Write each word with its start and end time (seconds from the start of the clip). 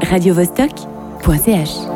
radiovostok.ch 0.00 1.95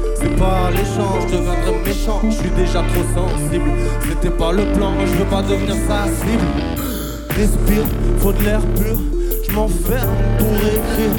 C'est 0.21 0.35
pas 0.37 0.69
l'échange, 0.69 1.23
je 1.27 1.37
deviendrai 1.37 1.81
méchant, 1.83 2.21
je 2.29 2.35
suis 2.35 2.49
déjà 2.51 2.83
trop 2.83 3.03
sensible. 3.15 3.71
C'était 4.07 4.29
pas 4.29 4.51
le 4.51 4.65
plan, 4.73 4.91
je 4.99 5.17
veux 5.17 5.25
pas 5.25 5.41
devenir 5.41 5.75
sa 5.87 6.05
cible. 6.05 6.45
Respire, 7.35 7.85
faut 8.19 8.31
de 8.31 8.43
l'air 8.43 8.61
pur, 8.77 8.97
je 9.47 9.55
m'enferme 9.55 10.09
pour 10.37 10.53
écrire. 10.57 11.15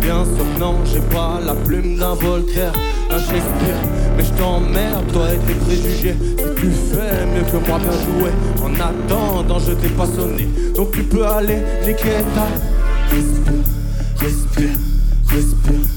Bien 0.00 0.24
sûr, 0.24 0.74
j'ai 0.86 1.00
pas 1.14 1.38
la 1.44 1.54
plume 1.54 1.98
d'un 1.98 2.14
Voltaire, 2.14 2.72
d'un 3.10 3.18
Shakespeare. 3.18 3.82
Mais 4.16 4.24
je 4.24 4.32
t'emmerde, 4.32 5.12
toi 5.12 5.26
et 5.34 5.38
tes 5.46 5.54
préjugés. 5.54 6.16
Si 6.38 6.60
tu 6.60 6.70
fais 6.70 7.26
mieux 7.26 7.42
que 7.42 7.68
moi, 7.68 7.78
bien 7.78 7.92
joué. 7.92 8.30
En 8.64 8.72
attendant, 8.74 9.58
je 9.58 9.72
t'ai 9.72 9.88
pas 9.88 10.06
sonné. 10.06 10.48
Donc 10.74 10.92
tu 10.92 11.02
peux 11.02 11.26
aller 11.26 11.58
niquer 11.86 12.22
ta. 12.34 12.46
Respire, 13.14 13.64
respire. 14.18 14.78
Respire, 15.28 15.95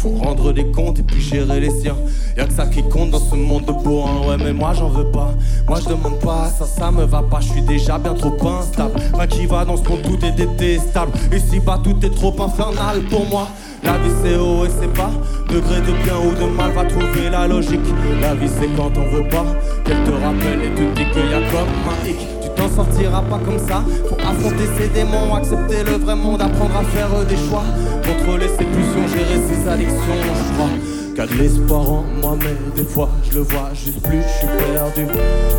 Faut 0.00 0.16
rendre 0.16 0.52
des 0.52 0.64
comptes 0.64 0.98
et 0.98 1.02
puis 1.02 1.20
gérer 1.20 1.60
les 1.60 1.68
siens. 1.68 1.96
Y'a 2.34 2.46
que 2.46 2.54
ça 2.54 2.64
qui 2.64 2.82
compte 2.82 3.10
dans 3.10 3.18
ce 3.18 3.34
monde 3.34 3.66
de 3.66 3.72
bourrin. 3.72 4.26
Ouais, 4.26 4.36
mais 4.42 4.54
moi 4.54 4.72
j'en 4.72 4.88
veux 4.88 5.10
pas. 5.10 5.34
Moi 5.68 5.78
je 5.82 5.90
demande 5.90 6.18
pas, 6.20 6.48
ça, 6.48 6.64
ça 6.64 6.90
me 6.90 7.04
va 7.04 7.22
pas. 7.22 7.40
Je 7.40 7.50
suis 7.50 7.60
déjà 7.60 7.98
bien 7.98 8.14
trop 8.14 8.34
instable. 8.48 8.98
Rien 9.12 9.26
qui 9.26 9.44
va 9.44 9.66
dans 9.66 9.76
ce 9.76 9.86
monde, 9.86 10.00
tout 10.02 10.24
est 10.24 10.32
détestable. 10.32 11.12
Si 11.50 11.60
pas 11.60 11.78
tout 11.84 11.96
est 12.02 12.14
trop 12.14 12.34
infernal 12.42 13.02
pour 13.10 13.26
moi. 13.26 13.48
La 13.82 13.98
vie 13.98 14.10
c'est 14.22 14.36
haut 14.36 14.64
et 14.64 14.70
c'est 14.80 14.92
bas, 14.94 15.10
degré 15.48 15.80
de 15.80 15.92
bien 16.04 16.16
ou 16.18 16.34
de 16.34 16.50
mal 16.54 16.70
va 16.72 16.84
trouver 16.84 17.28
la 17.30 17.46
logique. 17.46 17.80
La 18.22 18.34
vie 18.34 18.48
c'est 18.58 18.68
quand 18.76 18.92
on 18.96 19.14
veut 19.14 19.28
pas, 19.28 19.44
qu'elle 19.84 20.02
te 20.04 20.10
rappelle 20.10 20.62
et 20.62 20.74
te 20.74 20.82
dit 20.96 21.10
qu'il 21.12 21.30
y 21.30 21.34
a 21.34 21.40
comme 21.50 21.68
un 21.88 22.08
hic 22.08 22.39
t'en 22.60 22.68
sortiras 22.68 23.22
pas 23.22 23.40
comme 23.44 23.58
ça. 23.58 23.82
Faut 24.08 24.16
affronter 24.20 24.66
ses 24.78 24.88
démons, 24.88 25.34
accepter 25.34 25.82
le 25.84 25.96
vrai 26.04 26.14
monde, 26.14 26.42
apprendre 26.42 26.76
à 26.76 26.84
faire 26.84 27.08
des 27.26 27.36
choix. 27.36 27.64
Contrôler 28.04 28.48
ses 28.48 28.64
pulsions, 28.64 29.06
gérer 29.08 29.40
ses 29.48 29.68
addictions, 29.68 30.18
je 30.24 30.54
crois. 30.54 30.70
Qu'a 31.16 31.26
de 31.26 31.34
l'espoir 31.34 31.80
en 31.80 32.04
moi, 32.20 32.36
mais 32.38 32.54
des 32.76 32.88
fois 32.88 33.08
je 33.28 33.38
le 33.38 33.40
vois 33.40 33.70
juste 33.74 34.00
plus, 34.02 34.22
je 34.22 34.38
suis 34.38 34.72
perdu. 34.72 35.06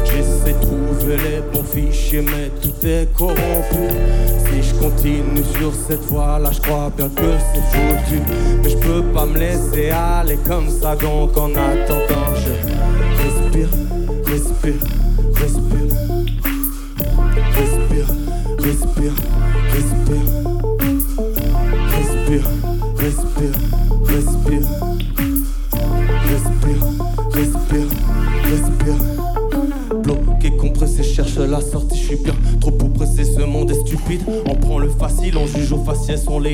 J'essaie 0.05 0.53
de 0.53 0.61
trouver 0.61 1.17
les 1.17 1.41
bons 1.51 1.63
fichiers, 1.63 2.21
mais 2.21 2.49
tout 2.61 2.87
est 2.87 3.07
corrompu. 3.17 3.89
Si 4.45 4.63
je 4.63 4.75
continue 4.75 5.43
sur 5.57 5.73
cette 5.87 6.05
voie 6.05 6.39
là, 6.39 6.51
je 6.51 6.61
crois 6.61 6.91
bien 6.95 7.09
que 7.09 7.33
c'est 7.53 7.77
foutu. 7.77 8.21
Mais 8.63 8.69
je 8.69 8.77
peux 8.77 9.03
pas 9.13 9.25
me 9.25 9.37
laisser 9.37 9.89
aller 9.89 10.37
comme 10.47 10.69
ça, 10.69 10.95
donc 10.95 11.37
en 11.37 11.49
attendant, 11.51 12.31
je 12.35 13.21
respire, 13.23 13.69
respire. 14.25 15.10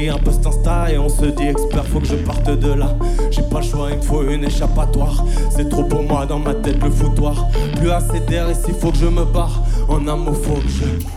Un 0.06 0.18
peu 0.18 0.32
insta 0.46 0.92
et 0.92 0.98
on 0.98 1.10
se 1.10 1.26
dit 1.26 1.48
expert, 1.48 1.86
faut 1.86 2.00
que 2.00 2.06
je 2.06 2.16
parte 2.16 2.50
de 2.50 2.74
là. 2.74 2.96
J'ai 3.32 3.42
pas 3.42 3.60
le 3.60 3.66
choix, 3.66 3.90
il 3.92 3.98
me 3.98 4.02
faut 4.02 4.24
une 4.24 4.44
échappatoire. 4.44 5.26
C'est 5.50 5.70
trop 5.70 5.84
pour 5.84 6.04
moi 6.04 6.26
dans 6.26 6.40
ma 6.40 6.54
tête 6.54 6.82
le 6.84 6.92
foutoir. 6.92 7.48
Plus 7.78 7.90
assez 7.90 8.20
d'air 8.22 8.50
ici, 8.52 8.72
faut 8.80 8.92
que 8.92 8.98
je 8.98 9.08
me 9.08 9.26
barre. 9.26 9.64
En 9.90 10.08
un 10.08 10.26
faut 10.34 10.54
que 10.54 10.68
je. 10.68 11.17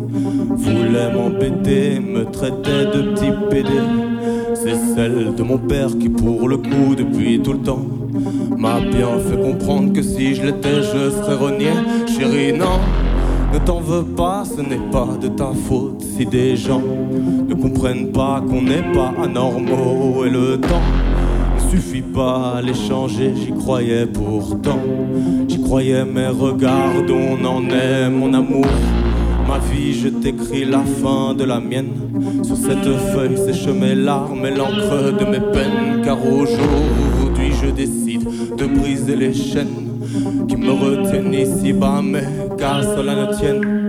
voulait 0.61 1.11
m'embêter, 1.11 1.99
me 1.99 2.25
traitait 2.25 2.85
de 2.93 3.01
petit 3.11 3.31
pédé. 3.49 3.81
C'est 4.53 4.75
celle 4.95 5.33
de 5.35 5.43
mon 5.43 5.57
père 5.57 5.89
qui 5.99 6.09
pour 6.09 6.47
le 6.47 6.57
coup 6.57 6.95
depuis 6.95 7.41
tout 7.41 7.53
le 7.53 7.59
temps 7.59 7.85
m'a 8.57 8.79
bien 8.79 9.17
fait 9.27 9.41
comprendre 9.41 9.91
que 9.93 10.03
si 10.03 10.35
je 10.35 10.43
l'étais 10.43 10.83
je 10.83 11.09
serais 11.09 11.35
renié. 11.35 11.71
Chérie 12.07 12.53
non, 12.53 12.79
ne 13.53 13.59
t'en 13.59 13.79
veux 13.79 14.03
pas, 14.03 14.43
ce 14.45 14.61
n'est 14.61 14.91
pas 14.91 15.09
de 15.19 15.29
ta 15.29 15.51
faute 15.67 16.01
si 16.01 16.25
des 16.25 16.55
gens 16.55 16.83
ne 17.47 17.53
comprennent 17.55 18.11
pas 18.11 18.43
qu'on 18.47 18.61
n'est 18.61 18.93
pas 18.93 19.13
anormaux 19.23 20.25
et 20.25 20.29
le 20.29 20.59
temps 20.59 20.85
suffit 21.71 22.01
pas 22.01 22.57
à 22.57 22.61
les 22.61 22.73
changer, 22.73 23.33
j'y 23.33 23.53
croyais 23.53 24.05
pourtant. 24.05 24.79
J'y 25.47 25.61
croyais 25.61 26.03
mais 26.03 26.27
regarde, 26.27 27.09
on 27.09 27.45
en 27.45 27.63
est 27.69 28.09
mon 28.09 28.33
amour 28.33 28.65
ma 29.51 29.57
vie, 29.57 29.93
je 29.93 30.07
t'écris 30.07 30.63
la 30.63 30.79
fin 30.79 31.33
de 31.33 31.43
la 31.43 31.59
mienne. 31.59 31.91
Sur 32.41 32.55
cette 32.55 32.89
feuille 33.11 33.37
sèche 33.37 33.67
mes 33.67 33.95
larmes 33.95 34.45
et 34.45 34.55
l'encre 34.55 35.11
de 35.19 35.25
mes 35.25 35.41
peines. 35.53 36.01
Car 36.05 36.17
aujourd'hui, 36.25 37.51
je 37.61 37.69
décide 37.69 38.23
de 38.55 38.65
briser 38.65 39.17
les 39.17 39.33
chaînes 39.33 39.89
qui 40.47 40.55
me 40.55 40.71
retiennent 40.71 41.33
ici-bas, 41.33 42.01
mais 42.01 42.23
car 42.57 42.81
cela 42.81 43.13
ne 43.15 43.37
tienne. 43.37 43.80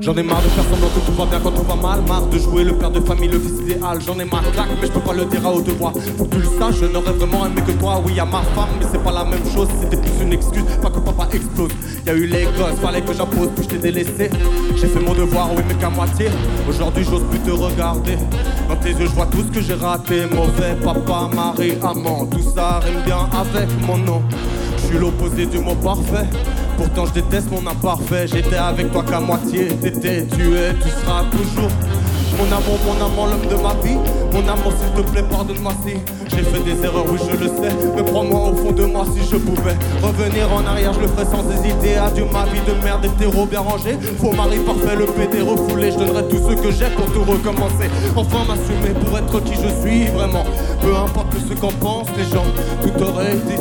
J'en 0.00 0.16
ai 0.16 0.22
marre 0.22 0.42
de 0.42 0.48
faire 0.48 0.64
semblant 0.64 0.88
que 0.88 1.00
tout 1.00 1.12
va 1.12 1.26
bien 1.26 1.40
quand 1.40 1.50
tout 1.50 1.62
va 1.62 1.76
mal. 1.76 2.00
Marre 2.08 2.26
de 2.26 2.38
jouer 2.38 2.64
le 2.64 2.72
père 2.72 2.90
de 2.90 3.00
famille, 3.00 3.28
le 3.28 3.38
fils 3.38 3.60
idéal. 3.60 4.00
J'en 4.00 4.18
ai 4.18 4.24
marre, 4.24 4.50
claque, 4.52 4.68
mais 4.80 4.86
je 4.86 4.92
peux 4.92 5.00
pas 5.00 5.12
le 5.12 5.26
dire 5.26 5.46
à 5.46 5.52
haute 5.52 5.68
voix. 5.70 5.92
Faut 6.16 6.24
que 6.24 6.36
tu 6.36 6.40
le 6.40 6.72
je 6.72 6.86
n'aurais 6.86 7.12
vraiment 7.12 7.44
aimé 7.44 7.60
que 7.66 7.72
toi 7.72 8.02
Oui, 8.04 8.14
y'a 8.14 8.24
ma 8.24 8.40
femme, 8.54 8.70
mais 8.78 8.86
c'est 8.90 9.02
pas 9.02 9.12
la 9.12 9.24
même 9.24 9.44
chose 9.54 9.68
C'était 9.82 9.98
plus 9.98 10.22
une 10.22 10.32
excuse, 10.32 10.64
pas 10.80 10.88
que 10.88 11.00
papa 11.00 11.28
explose. 11.34 11.72
Y'a 12.06 12.14
eu 12.14 12.26
les 12.26 12.44
gosses, 12.44 12.80
fallait 12.80 13.02
que 13.02 13.12
j'impose, 13.12 13.50
puis 13.54 13.64
je 13.64 13.68
t'ai 13.68 13.78
délaissé. 13.78 14.30
J'ai 14.76 14.86
fait 14.86 15.00
mon 15.00 15.12
devoir, 15.12 15.50
oui, 15.54 15.62
mais 15.68 15.74
qu'à 15.74 15.90
moitié. 15.90 16.28
Aujourd'hui, 16.66 17.04
j'ose 17.04 17.24
plus 17.30 17.40
te 17.40 17.50
regarder. 17.50 18.16
Dans 18.70 18.76
tes 18.76 18.90
yeux, 18.90 19.06
je 19.06 19.12
vois 19.12 19.26
tout 19.26 19.42
ce 19.42 19.58
que 19.58 19.60
j'ai 19.60 19.74
raté. 19.74 20.22
Mauvais 20.34 20.76
papa, 20.82 21.28
mari, 21.34 21.74
amant 21.82 22.24
Tout 22.24 22.50
ça 22.54 22.80
rime 22.80 23.02
bien 23.04 23.28
avec 23.38 23.68
mon 23.86 23.98
nom. 23.98 24.22
Je 24.78 24.86
suis 24.86 24.98
l'opposé 24.98 25.44
du 25.44 25.58
mot 25.58 25.74
parfait 25.74 26.26
Pourtant 26.80 27.04
je 27.04 27.20
déteste 27.20 27.50
mon 27.50 27.70
imparfait. 27.70 28.26
J'étais 28.26 28.56
avec 28.56 28.90
toi 28.90 29.04
qu'à 29.04 29.20
moitié. 29.20 29.68
T'étais, 29.82 30.26
tu 30.34 30.56
es, 30.56 30.72
tu 30.72 30.88
seras 30.88 31.24
toujours 31.30 31.68
Mon 32.38 32.46
amour, 32.46 32.78
mon 32.86 33.04
amant, 33.04 33.26
l'homme 33.26 33.46
de 33.50 33.62
ma 33.62 33.74
vie. 33.84 33.98
Mon 34.32 34.40
amour 34.48 34.72
s'il 34.72 35.04
te 35.04 35.10
plaît 35.10 35.22
pardonne-moi 35.30 35.72
si 35.86 35.96
J'ai 36.30 36.42
fait 36.42 36.60
des 36.60 36.82
erreurs, 36.82 37.04
oui 37.12 37.18
je 37.30 37.36
le 37.36 37.48
sais. 37.48 37.76
Mais 37.94 38.02
prends-moi 38.02 38.48
au 38.48 38.56
fond 38.56 38.72
de 38.72 38.86
moi 38.86 39.04
si 39.14 39.20
je 39.30 39.36
pouvais. 39.36 39.76
Revenir 40.02 40.50
en 40.50 40.64
arrière, 40.64 40.94
je 40.94 41.00
le 41.00 41.08
ferais 41.08 41.26
sans 41.26 41.44
hésiter. 41.50 41.98
Adieu 41.98 42.24
ma 42.32 42.46
vie 42.46 42.62
de 42.66 42.72
merde, 42.82 43.04
hétéro 43.04 43.44
bien 43.44 43.60
rangé 43.60 43.98
Faux 44.18 44.32
mari 44.32 44.58
parfait, 44.60 44.96
le 44.96 45.04
pédé 45.04 45.42
refoulé. 45.42 45.92
Je 45.92 45.98
donnerai 45.98 46.26
tout 46.30 46.40
ce 46.48 46.54
que 46.54 46.70
j'ai 46.70 46.88
pour 46.96 47.12
tout 47.12 47.30
recommencer. 47.30 47.90
Enfin 48.16 48.38
m'assumer 48.48 48.98
pour 49.04 49.18
être 49.18 49.44
qui 49.44 49.52
je 49.52 49.68
suis 49.82 50.06
vraiment. 50.06 50.44
Peu 50.80 50.96
importe 50.96 51.34
ce 51.46 51.52
qu'en 51.60 51.72
pensent 51.72 52.08
les 52.16 52.24
gens 52.24 52.46
Tout 52.80 53.02
aurait 53.02 53.36
été 53.36 53.56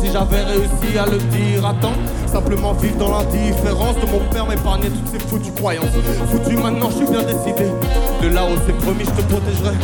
si 0.00 0.10
j'avais 0.12 0.42
réussi 0.42 0.98
à 0.98 1.06
le 1.06 1.18
dire 1.18 1.66
Attends 1.66 1.92
Simplement 2.26 2.72
vivre 2.74 2.96
dans 2.96 3.10
l'indifférence 3.10 3.96
de 3.96 4.10
mon 4.10 4.20
père 4.30 4.46
m'épargner 4.46 4.88
toutes 4.88 5.08
ces 5.08 5.18
foutues 5.18 5.52
croyances. 5.52 5.86
Foutu 6.30 6.56
maintenant, 6.56 6.88
je 6.90 6.96
suis 6.96 7.06
bien 7.06 7.22
décidé. 7.22 7.66
De 8.22 8.28
là 8.28 8.44
où 8.44 8.56
c'est 8.66 8.76
promis, 8.76 9.04
je 9.04 9.10
te 9.10 9.28
protégerai. 9.28 9.74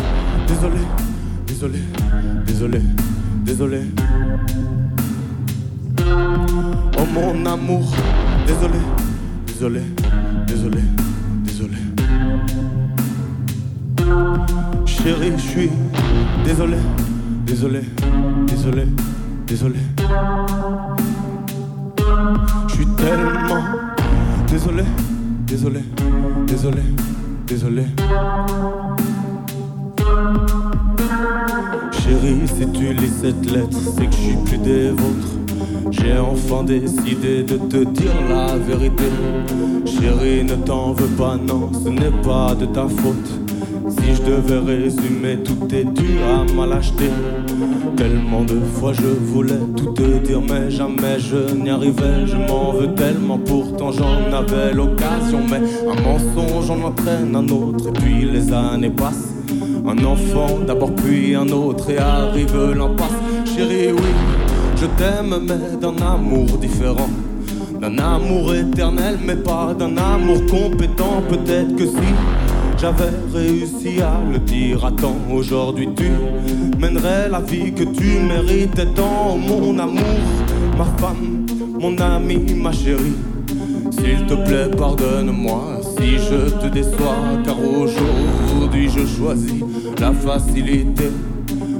Désolé, 0.47 0.79
désolé, 1.47 1.79
désolé, 2.47 2.81
désolé. 3.45 3.81
Oh 6.99 7.07
mon 7.13 7.47
amour, 7.47 7.93
désolé, 8.47 8.79
désolé, 9.49 9.81
désolé, 10.47 10.83
désolé. 11.45 11.79
Chérie, 14.87 15.33
je 15.37 15.43
suis 15.43 15.71
désolé, 16.45 16.77
désolé, 17.45 17.81
désolé, 18.47 18.87
désolé. 19.47 19.79
Je 22.69 22.75
suis 22.75 22.87
tellement 22.87 23.63
désolé, 24.51 24.83
désolé, 25.47 25.81
désolé, 26.47 26.83
désolé. 27.47 27.85
Chérie, 31.93 32.49
si 32.49 32.71
tu 32.73 32.93
lis 32.93 33.13
cette 33.21 33.51
lettre, 33.51 33.79
c'est 33.97 34.07
que 34.07 34.13
je 34.13 34.21
suis 34.21 34.37
plus 34.45 34.59
des 34.59 34.91
vôtres. 34.91 35.35
J'ai 35.91 36.19
enfin 36.19 36.65
décidé 36.65 37.43
de 37.45 37.57
te 37.57 37.85
dire 37.85 38.13
la 38.29 38.57
vérité. 38.57 39.05
Chérie, 39.85 40.45
ne 40.45 40.57
t'en 40.57 40.93
veux 40.93 41.15
pas, 41.17 41.37
non, 41.37 41.71
ce 41.73 41.89
n'est 41.89 42.23
pas 42.23 42.55
de 42.55 42.67
ta 42.67 42.89
faute. 42.89 43.46
Si 44.07 44.15
je 44.15 44.23
devais 44.23 44.61
résumer, 44.61 45.39
tout 45.43 45.67
est 45.75 45.83
dû 45.83 46.19
à 46.23 46.55
mal 46.55 46.73
acheter. 46.75 47.11
Tellement 47.97 48.45
de 48.45 48.61
fois 48.61 48.93
je 48.93 49.03
voulais 49.03 49.59
tout 49.77 49.93
te 49.95 50.19
dire, 50.19 50.41
mais 50.41 50.71
jamais 50.71 51.19
je 51.19 51.53
n'y 51.55 51.71
arrivais. 51.71 52.25
Je 52.25 52.37
m'en 52.37 52.71
veux 52.73 52.95
tellement, 52.95 53.39
pourtant 53.39 53.91
j'en 53.91 54.33
avais 54.33 54.73
l'occasion. 54.73 55.41
Mais 55.51 55.61
un 55.91 56.01
mensonge 56.03 56.71
en 56.71 56.87
entraîne 56.87 57.35
un 57.35 57.49
autre, 57.49 57.89
et 57.89 57.93
puis 57.93 58.31
les 58.31 58.53
années 58.53 58.91
passent. 58.91 59.35
Un 59.85 60.05
enfant 60.05 60.61
d'abord, 60.65 60.95
puis 60.95 61.35
un 61.35 61.49
autre, 61.49 61.91
et 61.91 61.99
arrive 61.99 62.75
l'impasse. 62.77 63.11
Chérie, 63.45 63.91
oui, 63.91 64.13
je 64.77 64.87
t'aime, 64.87 65.35
mais 65.49 65.77
d'un 65.81 65.97
amour 66.07 66.47
différent. 66.59 67.11
D'un 67.81 67.99
amour 67.99 68.55
éternel, 68.55 69.19
mais 69.27 69.37
pas 69.37 69.75
d'un 69.77 69.97
amour 69.97 70.39
compétent. 70.47 71.23
Peut-être 71.29 71.75
que 71.75 71.87
si 71.87 71.97
j'avais 72.79 73.11
réussi 73.33 74.01
à 74.01 74.21
le 74.31 74.39
dire 74.39 74.85
à 74.85 74.93
temps. 74.93 75.17
Aujourd'hui, 75.33 75.89
tu 75.97 76.11
mènerais 76.79 77.29
la 77.29 77.41
vie 77.41 77.73
que 77.73 77.85
tu 77.85 78.21
méritais 78.21 78.87
tant. 78.95 79.37
Mon 79.37 79.79
amour, 79.79 80.03
ma 80.77 80.85
femme, 80.99 81.47
mon 81.81 81.97
ami, 81.99 82.55
ma 82.55 82.73
chérie. 82.73 83.17
S'il 83.91 84.27
te 84.27 84.35
plaît, 84.35 84.71
pardonne-moi 84.77 85.81
si 85.97 86.19
je 86.19 86.51
te 86.51 86.67
déçois, 86.67 87.17
car 87.45 87.57
aujourd'hui 87.61 88.91
je 88.91 89.07
choisis 89.07 89.63
la 89.99 90.13
facilité. 90.13 91.11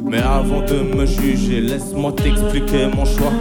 Mais 0.05 0.23
avant 0.23 0.61
de 0.61 0.97
me 0.97 1.05
juger, 1.05 1.61
laisse-moi 1.61 2.13
t'expliquer 2.13 2.87
mon 2.95 3.05
choix. 3.05 3.33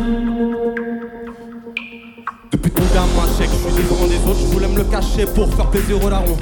Depuis 2.52 2.72
tout 2.72 2.84
gamin, 2.94 3.28
je 3.28 3.44
sais 3.44 3.46
que 3.46 3.54
je 3.54 3.74
suis 3.75 3.84
je 4.33 4.45
voulais 4.54 4.68
me 4.68 4.77
le 4.77 4.83
cacher 4.86 5.25
pour 5.25 5.54
faire 5.54 5.69
plaisir 5.69 6.04
au 6.04 6.10
larron 6.10 6.38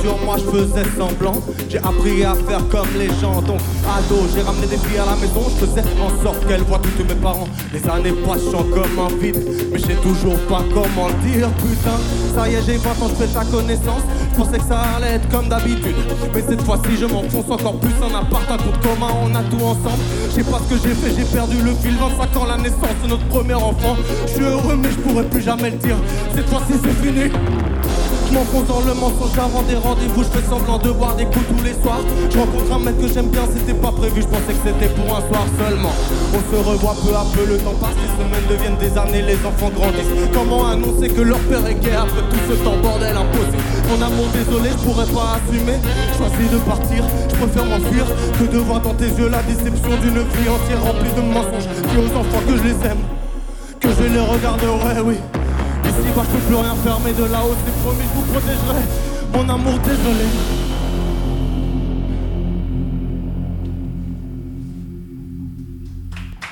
sur 0.00 0.16
moi, 0.24 0.36
je 0.38 0.44
faisais 0.44 0.88
semblant. 0.96 1.40
J'ai 1.68 1.78
appris 1.78 2.24
à 2.24 2.34
faire 2.34 2.66
comme 2.68 2.88
les 2.98 3.08
gens. 3.20 3.42
Donc, 3.42 3.60
ado, 3.86 4.16
j'ai 4.34 4.42
ramené 4.42 4.66
des 4.66 4.76
filles 4.76 4.98
à 4.98 5.06
la 5.06 5.16
maison. 5.16 5.42
Je 5.48 5.66
faisais 5.66 5.82
en 6.00 6.22
sorte 6.22 6.46
qu'elles 6.46 6.62
voient 6.62 6.80
tous 6.96 7.04
mes 7.04 7.20
parents. 7.20 7.48
Les 7.72 7.82
années 7.88 8.12
passent, 8.26 8.50
comme 8.52 8.98
un 8.98 9.20
vide. 9.20 9.38
Mais 9.72 9.78
je 9.78 9.86
sais 9.86 9.96
toujours 9.96 10.38
pas 10.48 10.62
comment 10.72 11.08
le 11.08 11.30
dire. 11.30 11.48
Putain, 11.58 11.98
ça 12.34 12.48
y 12.48 12.54
est, 12.54 12.62
j'ai 12.64 12.76
20 12.76 12.90
ans, 12.90 13.08
je 13.08 13.24
fais 13.24 13.32
ta 13.32 13.44
connaissance. 13.44 14.02
Je 14.32 14.36
pensais 14.36 14.58
que 14.58 14.64
ça 14.64 14.80
allait 14.96 15.16
être 15.16 15.28
comme 15.28 15.48
d'habitude. 15.48 15.96
Mais 16.34 16.42
cette 16.48 16.62
fois-ci, 16.62 16.96
je 16.98 17.06
m'enfonce 17.06 17.50
encore 17.50 17.78
plus 17.78 17.94
en 18.02 18.14
appart. 18.14 18.50
Un 18.50 18.56
compte 18.58 18.80
commun, 18.80 19.12
on 19.22 19.34
a 19.34 19.42
tout 19.44 19.62
ensemble. 19.64 20.02
Je 20.28 20.34
sais 20.36 20.44
pas 20.44 20.60
ce 20.64 20.74
que 20.74 20.80
j'ai 20.82 20.94
fait, 20.94 21.14
j'ai 21.16 21.24
perdu 21.24 21.56
le 21.62 21.72
fil. 21.74 21.96
25 21.96 22.36
ans, 22.36 22.46
la 22.46 22.56
naissance 22.56 22.96
de 23.04 23.08
notre 23.08 23.26
premier 23.26 23.54
enfant. 23.54 23.96
Je 24.26 24.32
suis 24.32 24.44
heureux, 24.44 24.76
mais 24.80 24.90
je 24.90 24.98
pourrais 24.98 25.24
plus 25.24 25.42
jamais 25.42 25.70
le 25.70 25.76
dire. 25.76 25.96
Cette 26.34 26.48
fois-ci, 26.48 26.74
c'est 26.82 27.06
fini. 27.06 27.21
Je 27.30 28.34
m'enfonce 28.34 28.66
dans 28.66 28.80
le 28.80 28.94
mensonge 28.94 29.38
avant 29.38 29.62
des 29.62 29.76
rendez-vous, 29.76 30.24
je 30.24 30.28
fais 30.28 30.44
semblant 30.48 30.78
de 30.78 30.90
boire 30.90 31.14
des 31.14 31.24
coups 31.26 31.46
tous 31.46 31.62
les 31.62 31.74
soirs. 31.82 32.00
Je 32.30 32.38
rencontre 32.38 32.72
un 32.72 32.78
mec 32.78 32.98
que 32.98 33.06
j'aime 33.06 33.28
bien, 33.28 33.42
c'était 33.54 33.78
pas 33.78 33.92
prévu, 33.92 34.22
je 34.22 34.26
pensais 34.26 34.54
que 34.56 34.64
c'était 34.66 34.88
pour 34.94 35.06
un 35.14 35.20
soir 35.28 35.46
seulement. 35.60 35.92
On 36.34 36.40
se 36.40 36.58
revoit 36.58 36.96
peu 37.04 37.14
à 37.14 37.24
peu, 37.30 37.44
le 37.46 37.58
temps 37.58 37.76
passe, 37.78 37.94
les 38.00 38.10
semaines 38.10 38.46
deviennent 38.48 38.80
des 38.80 38.98
années, 38.98 39.22
les 39.22 39.38
enfants 39.46 39.70
grandissent. 39.70 40.10
Comment 40.32 40.66
annoncer 40.66 41.08
que 41.08 41.20
leur 41.20 41.38
père 41.46 41.64
est 41.66 41.78
gay 41.78 41.94
après 41.94 42.22
tout 42.26 42.42
ce 42.48 42.54
temps 42.64 42.78
bordel 42.82 43.14
imposé? 43.14 43.58
Mon 43.86 44.00
amour 44.02 44.26
désolé, 44.32 44.70
je 44.70 44.82
pourrais 44.82 45.06
pas 45.06 45.38
assumer. 45.38 45.78
Choisis 46.16 46.50
de 46.50 46.58
partir, 46.66 47.04
je 47.30 47.36
préfère 47.36 47.66
m'enfuir 47.66 48.06
que 48.38 48.44
de 48.50 48.58
voir 48.58 48.80
dans 48.80 48.94
tes 48.94 49.12
yeux 49.12 49.28
la 49.28 49.42
déception 49.42 49.94
d'une 50.00 50.26
vie 50.26 50.48
entière 50.48 50.82
remplie 50.82 51.12
de 51.14 51.22
mensonges. 51.22 51.68
Dis 51.70 51.98
aux 52.00 52.16
enfants 52.18 52.42
que 52.48 52.56
je 52.56 52.64
les 52.64 52.78
aime, 52.88 53.04
que 53.78 53.88
je 53.92 54.08
les 54.10 54.20
regarderai, 54.20 55.00
oui. 55.04 55.18
Bas 56.16 56.22
je 56.24 56.36
peux 56.36 56.44
plus 56.46 56.54
rien 56.56 56.74
faire 56.84 56.98
mais 57.04 57.12
de 57.12 57.24
là-haut 57.24 57.56
c'est 57.64 57.74
promis 57.82 58.02
je 58.02 58.14
vous 58.14 58.26
protégerai. 58.32 58.82
Mon 59.32 59.48
amour 59.48 59.78
désolé. 59.78 60.26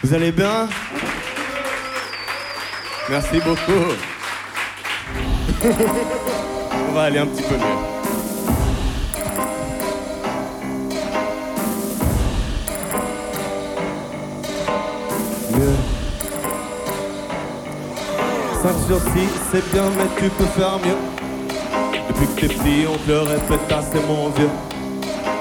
Vous 0.03 0.15
allez 0.15 0.33
bien? 0.33 0.69
Merci 3.11 3.39
beaucoup. 3.41 3.95
On 6.89 6.93
va 6.93 7.03
aller 7.03 7.19
un 7.19 7.27
petit 7.27 7.43
peu 7.43 7.55
mieux 7.57 8.00
5 18.63 18.69
sur 18.87 19.01
6, 19.01 19.09
c'est 19.51 19.73
bien, 19.73 19.85
mais 19.97 20.05
tu 20.19 20.29
peux 20.29 20.45
faire 20.45 20.79
mieux. 20.85 20.97
Depuis 22.09 22.27
que 22.27 22.41
t'es 22.41 22.49
petit, 22.49 22.85
on 22.87 22.99
te 22.99 23.11
le 23.11 23.21
répète 23.21 23.73
assez, 23.73 24.05
mon 24.07 24.29
vieux. 24.29 24.51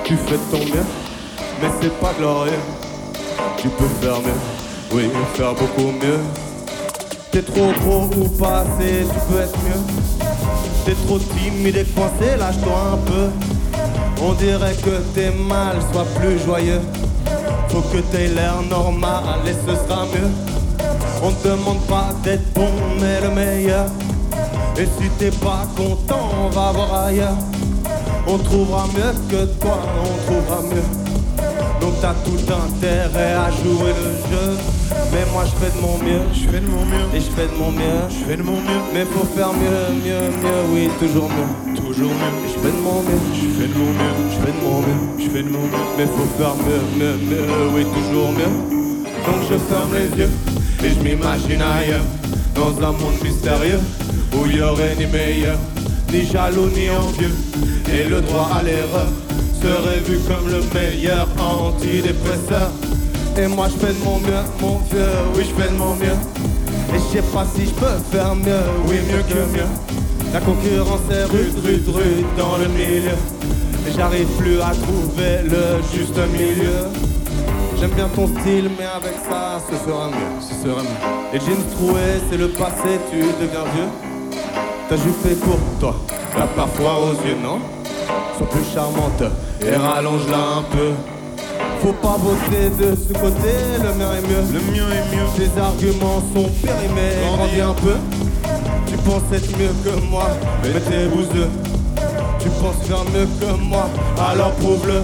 Tu 0.05 0.15
fais 0.15 0.37
ton 0.49 0.59
mieux, 0.59 0.85
mais 1.61 1.67
c'est 1.81 1.99
pas 1.99 2.13
glorieux. 2.17 2.53
Tu 3.57 3.67
peux 3.67 3.89
faire 4.01 4.19
mieux, 4.21 4.93
oui, 4.93 5.09
faire 5.33 5.53
beaucoup 5.53 5.91
mieux. 5.91 6.19
T'es 7.31 7.41
trop 7.41 7.73
gros 7.81 8.09
ou 8.15 8.29
pas 8.37 8.59
assez, 8.61 9.03
tu 9.03 9.19
peux 9.29 9.41
être 9.41 9.59
mieux. 9.65 9.81
T'es 10.85 10.95
trop 11.05 11.19
timide 11.19 11.75
et 11.75 11.83
coincé, 11.83 12.37
lâche-toi 12.37 12.93
un 12.93 12.97
peu. 13.05 14.23
On 14.23 14.31
dirait 14.31 14.75
que 14.75 15.01
t'es 15.13 15.31
mal, 15.31 15.75
sois 15.91 16.05
plus 16.21 16.39
joyeux. 16.39 16.81
Faut 17.67 17.81
que 17.81 17.97
t'aies 17.97 18.29
l'air 18.29 18.61
normal 18.69 19.41
et 19.45 19.51
ce 19.51 19.75
sera 19.75 20.05
mieux. 20.05 20.58
On 21.21 21.31
te 21.31 21.49
demande 21.49 21.81
pas 21.81 22.13
d'être 22.23 22.53
bon, 22.53 22.69
mais 23.01 23.19
le 23.21 23.29
meilleur. 23.35 23.87
Et 24.77 24.85
si 24.85 25.09
t'es 25.17 25.31
pas 25.31 25.67
content, 25.75 26.29
on 26.45 26.49
va 26.49 26.71
voir 26.71 27.05
ailleurs. 27.07 27.37
On 28.25 28.37
trouvera 28.37 28.85
mieux 28.87 29.13
que 29.29 29.45
toi, 29.59 29.79
on 29.99 30.31
trouvera 30.31 30.61
mieux. 30.61 30.87
Donc 31.81 31.93
t'as 32.01 32.13
tout 32.23 32.39
intérêt 32.39 33.33
à 33.33 33.51
jouer 33.51 33.91
le 33.99 34.11
jeu. 34.31 34.57
Mais 35.11 35.25
moi 35.33 35.43
je 35.45 35.55
fais 35.59 35.75
de 35.75 35.81
mon 35.81 35.97
mieux, 35.97 36.21
je 36.33 36.47
fais 36.49 36.61
de 36.61 36.67
mon 36.67 36.85
mieux, 36.85 37.05
et 37.13 37.19
je 37.19 37.29
fais 37.31 37.47
de 37.47 37.57
mon 37.57 37.71
mieux, 37.71 38.01
je 38.09 38.25
fais 38.25 38.37
de 38.37 38.43
mon 38.43 38.57
mieux. 38.57 38.81
Mais 38.93 39.03
faut 39.05 39.25
faire 39.35 39.51
mieux, 39.53 39.99
mieux, 40.05 40.29
mieux, 40.41 40.61
oui, 40.73 40.89
toujours 40.99 41.27
mieux, 41.27 41.75
toujours 41.75 42.11
mieux. 42.11 42.35
Et 42.45 42.49
je 42.53 42.59
fais 42.59 42.71
de 42.71 42.81
mon 42.81 43.01
mieux, 43.01 43.19
je 43.33 43.59
fais 43.59 43.67
de 43.67 43.77
mon 43.77 43.91
mieux, 43.91 44.15
je 44.31 44.37
fais 44.39 44.51
de 44.51 44.59
mon 44.63 44.79
mieux, 44.81 45.01
je 45.19 45.29
fais 45.29 45.43
de 45.43 45.49
mon 45.49 45.63
mieux. 45.63 45.87
Mais 45.97 46.05
faut 46.05 46.29
faire 46.37 46.55
mieux, 46.63 46.83
mieux, 46.97 47.17
mieux, 47.17 47.69
oui, 47.75 47.85
toujours 47.93 48.31
mieux. 48.31 48.53
Donc 49.25 49.41
je 49.49 49.57
ferme 49.57 49.93
les 49.93 50.23
yeux 50.23 50.58
et 50.83 50.89
je 50.89 50.99
m'imagine 50.99 51.61
ailleurs, 51.61 52.05
dans 52.55 52.77
un 52.77 52.91
monde 52.91 53.21
mystérieux 53.23 53.79
où 54.33 54.45
il 54.45 54.57
y 54.57 54.61
aurait 54.61 54.95
ni 54.97 55.05
meilleur, 55.07 55.57
ni 56.11 56.25
jaloux, 56.25 56.69
ni 56.69 56.89
envieux, 56.89 57.33
et 57.93 58.07
le 58.07 58.21
droit 58.21 58.49
à 58.59 58.63
l'erreur 58.63 59.07
serait 59.61 59.99
vu 59.99 60.19
comme 60.27 60.49
le 60.49 60.61
meilleur 60.73 61.27
antidépresseur. 61.39 62.71
Et 63.37 63.47
moi 63.47 63.67
je 63.69 63.85
fais 63.85 63.93
de 63.93 64.03
mon 64.03 64.19
mieux, 64.19 64.43
mon 64.61 64.77
vieux, 64.91 65.05
oui 65.35 65.43
je 65.43 65.61
fais 65.61 65.69
de 65.69 65.77
mon 65.77 65.95
mieux. 65.95 66.17
Et 66.93 66.97
je 66.97 67.17
sais 67.17 67.23
pas 67.33 67.45
si 67.55 67.65
je 67.65 67.71
peux 67.71 67.99
faire 68.11 68.35
mieux, 68.35 68.65
oui 68.87 68.95
mieux 69.09 69.23
que 69.23 69.39
mieux. 69.55 69.69
La 70.33 70.39
concurrence 70.39 71.01
est 71.11 71.23
rude, 71.25 71.59
rude, 71.63 71.89
rude 71.89 72.25
dans 72.37 72.57
le 72.57 72.67
milieu. 72.67 73.17
Et 73.87 73.91
j'arrive 73.95 74.27
plus 74.37 74.61
à 74.61 74.71
trouver 74.71 75.43
le 75.43 75.81
juste 75.93 76.17
milieu. 76.31 77.18
J'aime 77.79 77.91
bien 77.91 78.09
ton 78.13 78.27
style, 78.27 78.69
mais 78.77 78.85
avec 78.85 79.15
ça, 79.29 79.57
ce 79.69 79.75
sera 79.87 80.07
mieux, 80.07 80.41
ce 80.41 80.53
sera 80.53 80.81
mieux. 80.81 81.33
Et 81.33 81.39
jeans 81.39 81.63
troués, 81.77 82.19
c'est 82.29 82.37
le 82.37 82.49
passé, 82.49 82.99
tu 83.09 83.19
deviens 83.19 83.63
vieux. 83.73 83.87
T'as 84.89 84.97
juste 84.97 85.21
fait 85.23 85.35
pour 85.35 85.57
toi, 85.79 85.95
t'as 86.35 86.47
parfois 86.47 86.99
aux 86.99 87.13
yeux, 87.25 87.37
non? 87.41 87.59
Sont 88.37 88.45
plus 88.45 88.65
charmantes 88.73 89.23
et 89.61 89.75
rallonge-la 89.75 90.57
un 90.57 90.63
peu. 90.63 90.91
Faut 91.81 91.93
pas 91.93 92.17
voter 92.17 92.69
de 92.69 92.97
ce 92.97 93.13
côté, 93.13 93.53
le 93.81 93.93
mien 93.93 94.11
est 94.17 94.27
mieux. 94.27 94.43
Le 94.51 94.59
mien 94.71 94.87
est 94.91 95.15
mieux. 95.15 95.27
Tes 95.37 95.61
arguments 95.61 96.21
sont 96.35 96.49
périmés, 96.61 97.15
grandis 97.37 97.61
un 97.61 97.73
peu. 97.75 97.95
Tu 98.87 98.97
penses 98.97 99.23
être 99.33 99.57
mieux 99.57 99.73
que 99.85 100.05
moi, 100.09 100.27
mais 100.63 100.81
t'es 100.81 101.07
bouseux. 101.07 101.47
Tu 102.39 102.49
penses 102.49 102.85
faire 102.85 103.05
mieux 103.13 103.27
que 103.39 103.53
moi, 103.63 103.87
alors 104.17 104.51
prouve-le. 104.55 105.01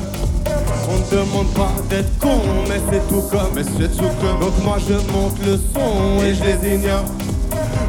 On 0.87 0.97
ne 0.97 1.23
demande 1.23 1.47
pas 1.53 1.71
d'être 1.89 2.19
con, 2.19 2.39
mais 2.67 2.79
c'est 2.91 3.07
tout 3.07 3.23
comme. 3.31 3.53
Mais 3.55 3.63
c'est 3.63 3.95
tout 3.97 4.11
comme. 4.21 4.39
Donc 4.39 4.53
moi 4.63 4.77
je 4.87 4.93
monte 5.13 5.37
le 5.45 5.57
son 5.73 6.23
et 6.23 6.33
je 6.35 6.43
les 6.43 6.75
ignore. 6.75 7.05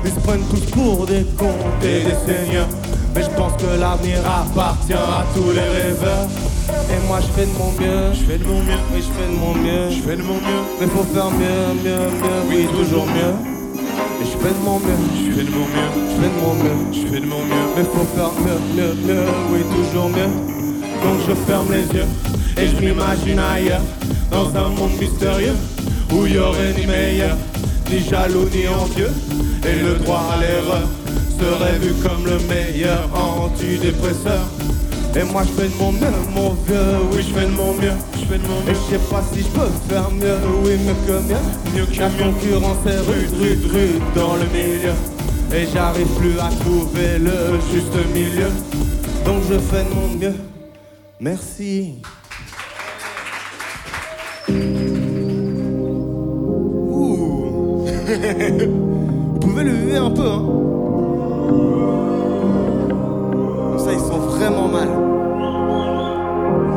Ils 0.04 0.10
se 0.10 0.20
prennent 0.20 0.46
tous 0.50 0.64
pour 0.70 1.06
des 1.06 1.24
cons 1.36 1.60
et 1.82 2.04
des 2.04 2.16
seigneurs. 2.26 2.68
Mais 3.14 3.22
je 3.22 3.30
pense 3.30 3.52
que 3.60 3.78
l'avenir 3.78 4.18
appartient 4.24 4.92
à 4.94 5.24
tous 5.34 5.50
les 5.50 5.60
rêveurs. 5.60 6.28
Et 6.90 7.06
moi 7.06 7.18
je 7.20 7.26
fais 7.32 7.46
de 7.46 7.58
mon 7.58 7.72
mieux, 7.72 8.12
je 8.14 8.24
fais 8.24 8.38
de 8.38 8.44
mon 8.44 8.60
mieux, 8.62 8.80
oui 8.92 9.02
je 9.02 9.12
fais 9.12 9.26
de 9.26 9.38
mon 9.38 9.54
mieux, 9.54 9.90
je 9.90 10.02
fais 10.02 10.16
de 10.16 10.22
mon 10.22 10.34
mieux. 10.34 10.62
Mais 10.80 10.86
faut 10.86 11.04
faire 11.12 11.30
mieux, 11.30 11.74
mieux, 11.84 12.06
mieux, 12.20 12.40
oui 12.48 12.68
toujours 12.76 13.06
mieux. 13.06 13.34
Et 14.20 14.24
je 14.24 14.36
fais 14.38 14.54
de 14.54 14.64
mon 14.64 14.78
mieux, 14.78 15.00
je 15.16 15.32
fais 15.32 15.44
de 15.44 15.50
mon 15.50 15.66
mieux, 15.66 15.90
je 16.08 16.22
fais 16.22 16.30
de 16.30 16.36
mon 16.40 16.54
mieux, 16.54 16.78
je 16.92 17.06
fais 17.08 17.20
de 17.20 17.26
mon 17.26 17.42
mieux. 17.44 17.66
Mais 17.76 17.84
faut 17.84 18.06
faire 18.16 18.32
mieux, 18.44 18.60
mieux, 18.76 18.94
mieux, 19.06 19.24
oui 19.52 19.60
toujours 19.74 20.08
mieux. 20.08 20.55
Donc 21.02 21.18
je 21.28 21.34
ferme 21.46 21.72
les 21.72 21.98
yeux 21.98 22.06
et 22.58 22.68
je 22.68 22.76
m'imagine 22.80 23.38
ailleurs, 23.38 23.82
dans 24.30 24.48
un 24.56 24.68
monde 24.70 24.92
mystérieux 25.00 25.54
où 26.12 26.26
il 26.26 26.34
y 26.34 26.38
aurait 26.38 26.72
ni 26.78 26.86
meilleur, 26.86 27.36
ni 27.90 28.00
jaloux, 28.00 28.48
ni 28.54 28.66
envieux, 28.68 29.12
et 29.64 29.82
le 29.82 29.94
droit 29.96 30.24
à 30.32 30.40
l'erreur 30.40 30.88
serait 31.38 31.78
vu 31.78 31.92
comme 32.02 32.24
le 32.24 32.38
meilleur 32.48 33.08
antidépresseur. 33.14 34.44
Et 35.14 35.22
moi 35.24 35.42
je 35.44 35.62
fais 35.62 35.68
de 35.68 35.74
mon 35.78 35.92
mieux, 35.92 36.12
mon 36.34 36.50
vieux, 36.66 36.76
oui 37.12 37.24
je 37.26 37.34
fais 37.34 37.46
de 37.46 37.52
mon 37.52 37.72
mieux, 37.74 37.96
je 38.14 38.24
fais 38.26 38.38
de 38.38 38.46
mon 38.46 38.60
mieux. 38.60 38.70
Et 38.70 38.74
je 38.74 38.94
sais 38.94 39.10
pas 39.10 39.22
si 39.32 39.40
je 39.40 39.48
peux 39.48 39.70
faire 39.88 40.10
mieux, 40.10 40.38
oui 40.64 40.72
mieux 40.84 40.94
que 41.06 41.12
mieux. 41.12 41.74
Mieux 41.74 41.86
que 41.86 42.00
La 42.00 42.10
concurrence 42.10 42.86
est 42.86 43.00
rude, 43.00 43.30
rude, 43.40 43.72
rude 43.72 44.02
dans 44.14 44.36
le 44.36 44.44
milieu. 44.52 44.92
Et 45.54 45.66
j'arrive 45.72 46.08
plus 46.18 46.38
à 46.38 46.50
trouver 46.60 47.18
le 47.18 47.58
juste 47.72 47.94
milieu. 48.12 48.50
Donc 49.24 49.42
je 49.48 49.58
fais 49.58 49.84
de 49.84 49.94
mon 49.94 50.18
mieux. 50.18 50.55
Merci. 51.18 52.02
Vous 58.06 59.38
pouvez 59.40 59.64
le 59.64 59.72
lever 59.72 59.96
un 59.96 60.10
peu, 60.10 60.28
hein. 60.28 60.44
Ça, 63.78 63.92
ils 63.92 63.98
sont 63.98 64.18
vraiment 64.18 64.68
mal. 64.68 64.88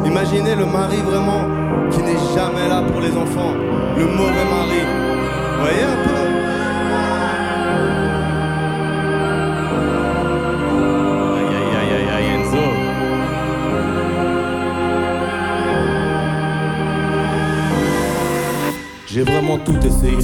Imaginez 0.06 0.56
le 0.56 0.66
mari 0.66 0.98
vraiment 1.06 1.44
qui 1.92 2.02
n'est 2.02 2.18
jamais 2.34 2.70
là 2.70 2.82
pour 2.90 3.02
les 3.02 3.12
enfants. 3.12 3.54
Le 3.98 4.06
mauvais 4.06 4.46
mari. 4.46 4.82
Vous 5.56 5.62
voyez 5.62 5.84
un 5.84 5.98
peu? 6.08 6.19
Tout 19.58 19.78
essayé. 19.86 20.18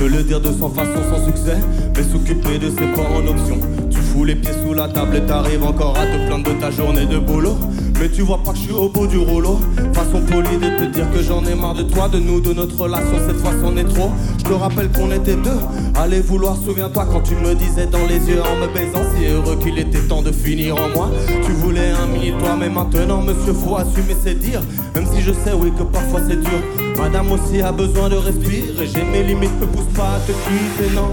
De 0.00 0.06
le 0.06 0.22
dire 0.24 0.40
de 0.40 0.50
sans 0.52 0.68
façon, 0.68 1.00
sans 1.08 1.24
succès. 1.24 1.58
Mais 1.96 2.02
s'occuper 2.02 2.58
de 2.58 2.70
ses 2.70 2.86
pas 2.92 3.08
en 3.14 3.26
option. 3.26 3.58
Tu 3.90 3.98
fous 3.98 4.24
les 4.24 4.34
pieds 4.34 4.52
sous 4.64 4.74
la 4.74 4.88
table 4.88 5.16
et 5.16 5.22
t'arrives 5.22 5.62
encore 5.62 5.96
à 5.96 6.06
te 6.06 6.26
plaindre 6.26 6.52
de 6.52 6.60
ta 6.60 6.70
journée 6.70 7.06
de 7.06 7.18
boulot. 7.18 7.56
Mais 8.00 8.08
tu 8.08 8.22
vois 8.22 8.42
pas 8.42 8.50
que 8.50 8.58
je 8.58 8.62
suis 8.64 8.72
au 8.72 8.88
bout 8.88 9.06
du 9.06 9.18
rouleau. 9.18 9.60
Façon 9.92 10.20
polie 10.22 10.56
de 10.56 10.78
te 10.78 10.84
dire 10.86 11.08
que 11.12 11.22
j'en 11.22 11.44
ai 11.44 11.54
marre 11.54 11.74
de 11.74 11.84
toi, 11.84 12.08
de 12.08 12.18
nous, 12.18 12.40
de 12.40 12.52
notre 12.52 12.76
relation. 12.76 13.16
Cette 13.26 13.36
fois, 13.36 13.52
c'en 13.62 13.76
est 13.76 13.84
trop. 13.84 14.10
Je 14.38 14.44
te 14.44 14.52
rappelle 14.52 14.90
qu'on 14.90 15.12
était 15.12 15.36
deux. 15.36 15.60
Allez 15.94 16.20
vouloir, 16.20 16.56
souviens-toi 16.56 17.06
quand 17.12 17.20
tu 17.20 17.36
me 17.36 17.54
disais 17.54 17.86
dans 17.86 18.04
les 18.08 18.18
yeux 18.28 18.42
en 18.42 18.60
me 18.60 18.66
baisant 18.66 19.04
si 19.16 19.26
heureux 19.26 19.56
qu'il 19.56 19.78
était 19.78 20.00
temps 20.00 20.22
de 20.22 20.32
finir 20.32 20.74
en 20.76 20.88
moi. 20.88 21.10
Tu 21.44 21.52
voulais 21.52 21.90
un 21.90 22.06
mini 22.06 22.32
toi, 22.38 22.56
mais 22.58 22.68
maintenant, 22.68 23.22
monsieur, 23.22 23.52
faut 23.52 23.76
assumer 23.76 24.16
ses 24.22 24.34
dires. 24.34 24.62
Même 24.96 25.06
si 25.06 25.22
je 25.22 25.30
sais, 25.30 25.52
oui, 25.56 25.72
que 25.78 25.84
parfois 25.84 26.20
c'est 26.28 26.40
dur. 26.40 26.83
Madame 26.96 27.32
aussi 27.32 27.60
a 27.62 27.72
besoin 27.72 28.08
de 28.08 28.16
respirer. 28.16 28.86
J'ai 28.86 29.04
mes 29.04 29.22
limites, 29.22 29.58
me 29.60 29.66
pousse 29.66 29.92
pas 29.94 30.16
à 30.16 30.20
te 30.20 30.32
quitter, 30.32 30.94
non. 30.94 31.10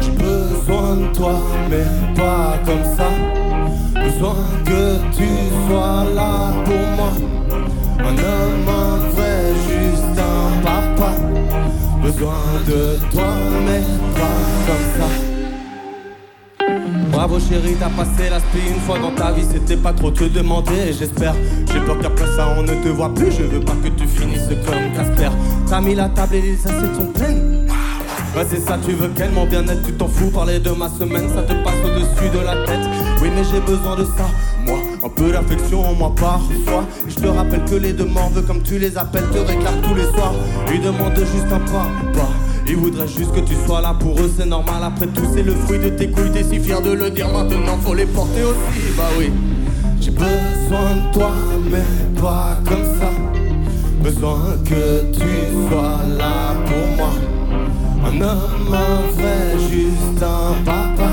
J'ai 0.00 0.10
besoin 0.10 0.96
de 0.96 1.16
toi, 1.16 1.40
mais 1.70 2.14
pas 2.14 2.58
comme 2.64 2.84
ça. 2.96 3.08
Besoin 4.02 4.36
que 4.64 4.98
tu 5.16 5.28
sois 5.68 6.04
là 6.14 6.52
pour 6.64 6.86
moi. 6.96 7.12
Un 8.00 8.16
homme, 8.18 8.68
un 8.68 8.96
vrai, 9.10 9.52
juste 9.68 10.18
un 10.18 10.62
papa. 10.62 11.12
Besoin 12.02 12.44
de 12.66 12.98
toi, 13.10 13.34
mais 13.66 13.82
pas 14.14 14.40
comme 14.66 15.00
ça. 15.00 15.35
Bravo 17.16 17.40
chérie, 17.40 17.74
t'as 17.80 17.88
passé 17.88 18.28
l'aspect 18.28 18.68
une 18.68 18.78
fois 18.82 18.98
dans 18.98 19.10
ta 19.10 19.32
vie, 19.32 19.46
c'était 19.50 19.78
pas 19.78 19.94
trop 19.94 20.10
te 20.10 20.24
demander, 20.24 20.92
j'espère. 20.92 21.34
J'ai 21.72 21.80
peur 21.80 21.98
qu'après 21.98 22.26
ça 22.36 22.54
on 22.58 22.62
ne 22.62 22.74
te 22.74 22.88
voit 22.88 23.08
plus, 23.14 23.32
je 23.32 23.42
veux 23.42 23.60
pas 23.60 23.72
que 23.82 23.88
tu 23.88 24.06
finisses 24.06 24.46
comme 24.66 24.92
Casper. 24.94 25.30
T'as 25.66 25.80
mis 25.80 25.94
la 25.94 26.10
table 26.10 26.34
et 26.34 26.42
les 26.42 26.58
assiettes 26.58 26.94
sont 26.94 27.06
pleines. 27.06 27.68
Ouais 28.36 28.44
c'est 28.46 28.60
ça, 28.60 28.76
tu 28.84 28.92
veux 28.92 29.08
qu'elle 29.08 29.30
mon 29.30 29.46
bien-être, 29.46 29.82
tu 29.82 29.94
t'en 29.94 30.08
fous, 30.08 30.28
parler 30.28 30.58
de 30.58 30.68
ma 30.72 30.90
semaine, 30.90 31.26
ça 31.34 31.40
te 31.40 31.54
passe 31.64 31.80
au-dessus 31.86 32.28
de 32.34 32.44
la 32.44 32.54
tête. 32.66 32.86
Oui 33.22 33.30
mais 33.34 33.44
j'ai 33.50 33.60
besoin 33.60 33.96
de 33.96 34.04
ça, 34.04 34.28
moi, 34.66 34.76
un 35.02 35.08
peu 35.08 35.32
d'affection, 35.32 35.94
moi 35.94 36.12
parfois. 36.14 36.84
Et 37.08 37.10
je 37.10 37.16
te 37.16 37.28
rappelle 37.28 37.64
que 37.64 37.76
les 37.76 37.94
demandes, 37.94 38.34
veut 38.34 38.42
comme 38.42 38.60
tu 38.60 38.78
les 38.78 38.98
appelles, 38.98 39.30
te 39.32 39.38
réclament 39.38 39.80
tous 39.80 39.94
les 39.94 40.04
soirs. 40.14 40.34
Lui 40.70 40.80
demande 40.80 41.16
juste 41.16 41.50
un 41.50 41.60
pas, 41.60 41.88
pas. 42.12 42.28
Ils 42.68 42.76
voudraient 42.76 43.06
juste 43.06 43.32
que 43.32 43.40
tu 43.40 43.54
sois 43.66 43.80
là 43.80 43.94
pour 43.98 44.18
eux, 44.18 44.30
c'est 44.36 44.46
normal. 44.46 44.82
Après 44.82 45.06
tout, 45.06 45.22
c'est 45.32 45.42
le 45.42 45.54
fruit 45.54 45.78
de 45.78 45.88
tes 45.90 46.10
couilles, 46.10 46.32
t'es 46.32 46.42
si 46.42 46.58
fier 46.58 46.80
de 46.82 46.92
le 46.92 47.10
dire. 47.10 47.28
Maintenant, 47.28 47.78
faut 47.80 47.94
les 47.94 48.06
porter 48.06 48.42
aussi, 48.42 48.92
bah 48.96 49.04
oui. 49.18 49.30
J'ai 50.00 50.10
besoin 50.10 50.96
de 50.96 51.12
toi, 51.12 51.30
mais 51.70 52.20
pas 52.20 52.58
comme 52.64 52.84
ça. 52.98 53.10
Besoin 54.02 54.56
que 54.64 55.12
tu 55.12 55.28
sois 55.68 56.00
là 56.18 56.54
pour 56.66 56.96
moi. 56.96 57.12
Un 58.04 58.20
homme, 58.20 58.74
un 58.74 59.00
vrai, 59.20 59.58
juste 59.70 60.22
un 60.22 60.54
papa. 60.64 61.10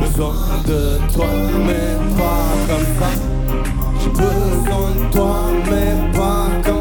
Besoin 0.00 0.34
de 0.66 0.98
toi, 1.14 1.26
mais 1.66 1.96
pas 2.16 2.46
comme 2.68 2.86
ça. 2.98 3.10
J'ai 4.02 4.10
besoin 4.10 4.90
de 4.98 5.12
toi, 5.12 5.36
mais 5.70 6.12
pas 6.12 6.46
comme 6.62 6.66
ça, 6.66 6.73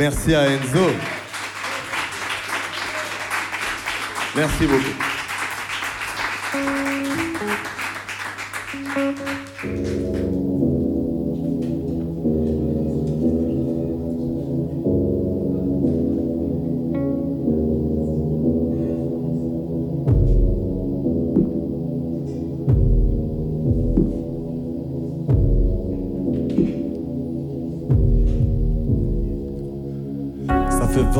Merci 0.00 0.34
à 0.34 0.48
Enzo. 0.48 0.94
Merci 4.34 4.66
beaucoup. 4.66 4.96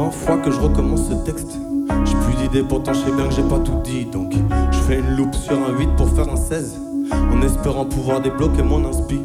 20 0.01 0.11
fois 0.13 0.39
que 0.39 0.51
je 0.51 0.59
recommence 0.59 1.09
ce 1.09 1.15
texte. 1.31 1.59
J'ai 2.07 2.15
plus 2.15 2.35
d'idées, 2.37 2.63
pourtant 2.63 2.95
je 2.95 3.01
sais 3.01 3.13
bien 3.13 3.29
que 3.29 3.35
j'ai 3.35 3.43
pas 3.43 3.59
tout 3.59 3.81
dit. 3.85 4.07
Donc 4.07 4.33
je 4.73 4.79
fais 4.79 4.99
une 4.99 5.15
loupe 5.15 5.35
sur 5.35 5.53
un 5.53 5.79
8 5.79 5.89
pour 5.97 6.09
faire 6.09 6.27
un 6.33 6.37
16. 6.37 6.81
En 7.13 7.43
espérant 7.43 7.85
pouvoir 7.85 8.23
débloquer 8.23 8.63
mon 8.63 8.83
inspi. 8.89 9.21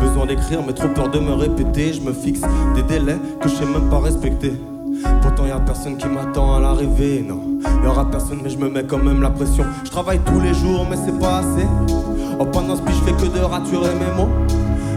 Besoin 0.00 0.26
d'écrire, 0.26 0.62
mais 0.66 0.72
trop 0.72 0.88
peur 0.88 1.10
de 1.10 1.20
me 1.20 1.32
répéter. 1.32 1.92
Je 1.92 2.00
me 2.00 2.12
fixe 2.12 2.40
des 2.74 2.82
délais 2.82 3.18
que 3.40 3.48
je 3.48 3.54
sais 3.54 3.66
même 3.66 3.88
pas 3.88 4.00
respecter. 4.00 4.52
Pourtant 5.22 5.46
y 5.46 5.52
a 5.52 5.60
personne 5.60 5.96
qui 5.96 6.08
m'attend 6.08 6.56
à 6.56 6.60
l'arrivée, 6.60 7.24
non. 7.26 7.42
Y 7.84 7.86
aura 7.86 8.10
personne, 8.10 8.40
mais 8.42 8.50
je 8.50 8.58
me 8.58 8.68
mets 8.68 8.82
quand 8.82 8.98
même 8.98 9.22
la 9.22 9.30
pression. 9.30 9.64
Je 9.84 9.90
travaille 9.90 10.18
tous 10.26 10.40
les 10.40 10.54
jours, 10.54 10.88
mais 10.90 10.96
c'est 10.96 11.18
pas 11.20 11.38
assez. 11.38 11.68
Oh, 12.40 12.46
pendant 12.46 12.74
ce 12.74 12.82
je 12.84 13.04
fais 13.04 13.12
que 13.12 13.32
de 13.32 13.44
raturer 13.44 13.94
mes 13.94 14.12
mots. 14.16 14.30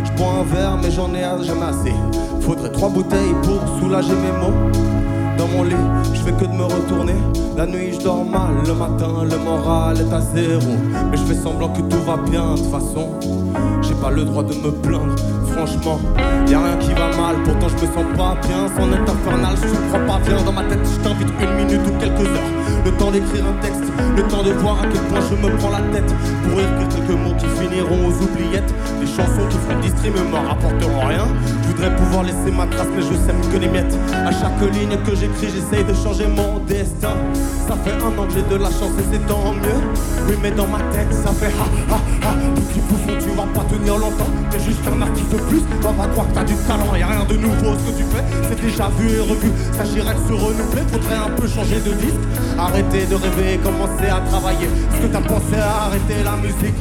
Je 0.05 0.11
bois 0.17 0.33
un 0.39 0.43
verre, 0.43 0.79
mais 0.81 0.89
j'en 0.89 1.13
ai 1.13 1.21
jamais 1.43 1.67
assez. 1.67 1.93
Faudrait 2.41 2.71
trois 2.71 2.89
bouteilles 2.89 3.35
pour 3.43 3.79
soulager 3.79 4.13
mes 4.15 4.31
mots. 4.41 4.92
Dans 5.37 5.47
mon 5.47 5.63
lit, 5.63 5.75
je 6.13 6.19
fais 6.21 6.31
que 6.33 6.45
de 6.45 6.53
me 6.53 6.63
retourner. 6.63 7.15
La 7.55 7.65
nuit, 7.65 7.93
je 7.93 8.03
dors 8.03 8.25
mal. 8.25 8.55
Le 8.65 8.73
matin, 8.73 9.23
le 9.23 9.37
moral 9.37 9.97
est 9.99 10.13
à 10.13 10.21
zéro. 10.21 10.73
Mais 11.11 11.17
je 11.17 11.23
fais 11.23 11.35
semblant 11.35 11.69
que 11.69 11.81
tout 11.81 12.01
va 12.05 12.17
bien, 12.17 12.55
de 12.55 12.57
toute 12.57 12.71
façon. 12.71 13.09
Pas 14.03 14.11
le 14.11 14.25
droit 14.25 14.43
de 14.43 14.53
me 14.55 14.69
plaindre, 14.69 15.15
franchement. 15.53 15.97
Y 16.45 16.53
a 16.53 16.59
rien 16.59 16.75
qui 16.75 16.89
va 16.89 17.07
mal, 17.15 17.37
pourtant 17.45 17.69
je 17.69 17.85
me 17.85 17.93
sens 17.93 18.03
pas 18.17 18.35
bien. 18.45 18.67
Son 18.75 18.91
est 18.91 19.09
infernal, 19.09 19.55
je 19.55 19.87
crois 19.87 19.99
pas 20.01 20.19
bien. 20.27 20.43
Dans 20.43 20.51
ma 20.51 20.63
tête, 20.63 20.79
je 20.83 20.99
t'invite 20.99 21.29
une 21.39 21.55
minute 21.55 21.87
ou 21.87 21.97
quelques 21.97 22.19
heures. 22.19 22.51
Le 22.83 22.91
temps 22.91 23.11
d'écrire 23.11 23.45
un 23.47 23.61
texte, 23.61 23.85
le 24.17 24.23
temps 24.23 24.43
de 24.43 24.51
voir 24.59 24.79
à 24.81 24.87
quel 24.91 25.01
point 25.03 25.21
je 25.21 25.35
me 25.35 25.55
prends 25.55 25.69
la 25.69 25.79
tête. 25.95 26.13
Pour 26.43 26.59
écrire 26.59 26.89
quelques 26.89 27.17
mots 27.17 27.33
qui 27.37 27.45
finiront 27.63 28.09
aux 28.09 28.23
oubliettes. 28.23 28.73
Des 28.99 29.07
chansons 29.07 29.47
qui 29.49 29.57
feront 29.57 29.79
distrait 29.79 30.11
mais 30.13 30.29
me 30.29 30.47
rapporteront 30.49 31.07
rien. 31.07 31.25
Je 31.61 31.67
voudrais 31.69 31.95
pouvoir 31.95 32.23
laisser 32.23 32.51
ma 32.51 32.67
trace, 32.67 32.87
mais 32.93 33.03
je 33.03 33.15
sème 33.25 33.39
que 33.53 33.57
les 33.57 33.69
miettes. 33.69 33.97
À 34.11 34.31
chaque 34.31 34.59
ligne 34.73 34.97
que 35.05 35.15
j'écris, 35.15 35.47
j'essaye 35.47 35.85
de 35.85 35.93
changer 35.93 36.27
mon 36.27 36.59
destin. 36.67 37.15
Ça 37.69 37.75
fait 37.85 37.95
un 38.03 38.19
an 38.19 38.27
que 38.27 38.33
j'ai 38.33 38.43
de 38.43 38.61
la 38.61 38.69
chance 38.69 38.91
et 38.99 39.05
c'est 39.13 39.25
tant 39.27 39.53
mieux. 39.53 39.79
Oui, 40.27 40.35
mais 40.43 40.51
dans 40.51 40.67
ma 40.67 40.79
tête, 40.91 41.13
ça 41.13 41.31
fait 41.31 41.53
ha 41.55 41.95
ha 41.95 41.99
ha. 42.27 42.33
Tout 42.55 42.61
qui 42.73 42.81
tu 43.23 43.29
vas 43.35 43.47
pas 43.53 43.65
tenir 43.69 43.92
longtemps. 43.97 44.29
T'es 44.51 44.59
juste 44.59 44.81
un 44.87 45.01
artiste 45.01 45.31
de 45.31 45.37
plus. 45.37 45.61
On 45.85 45.91
va 45.93 46.07
croire 46.07 46.27
que 46.27 46.33
t'as 46.33 46.43
du 46.43 46.55
talent, 46.67 46.95
y 46.95 47.01
a 47.01 47.07
rien 47.07 47.25
de 47.25 47.37
nouveau. 47.37 47.73
Ce 47.77 47.91
que 47.91 47.97
tu 47.97 48.03
fais, 48.03 48.23
c'est 48.49 48.61
déjà 48.61 48.89
vu 48.97 49.09
et 49.09 49.19
revu. 49.19 49.51
S'agirait 49.71 50.15
de 50.15 50.27
se 50.27 50.33
renouveler, 50.33 50.83
faudrait 50.91 51.21
un 51.27 51.31
peu 51.35 51.47
changer 51.47 51.79
de 51.79 51.93
disque. 51.93 52.23
Arrêter 52.57 53.05
de 53.05 53.15
rêver 53.15 53.59
commencer 53.63 54.07
à 54.09 54.19
travailler. 54.21 54.67
Est-ce 54.67 55.07
que 55.07 55.11
t'as 55.11 55.21
pensé 55.21 55.55
à 55.55 55.85
arrêter 55.87 56.23
la 56.23 56.35
musique? 56.37 56.79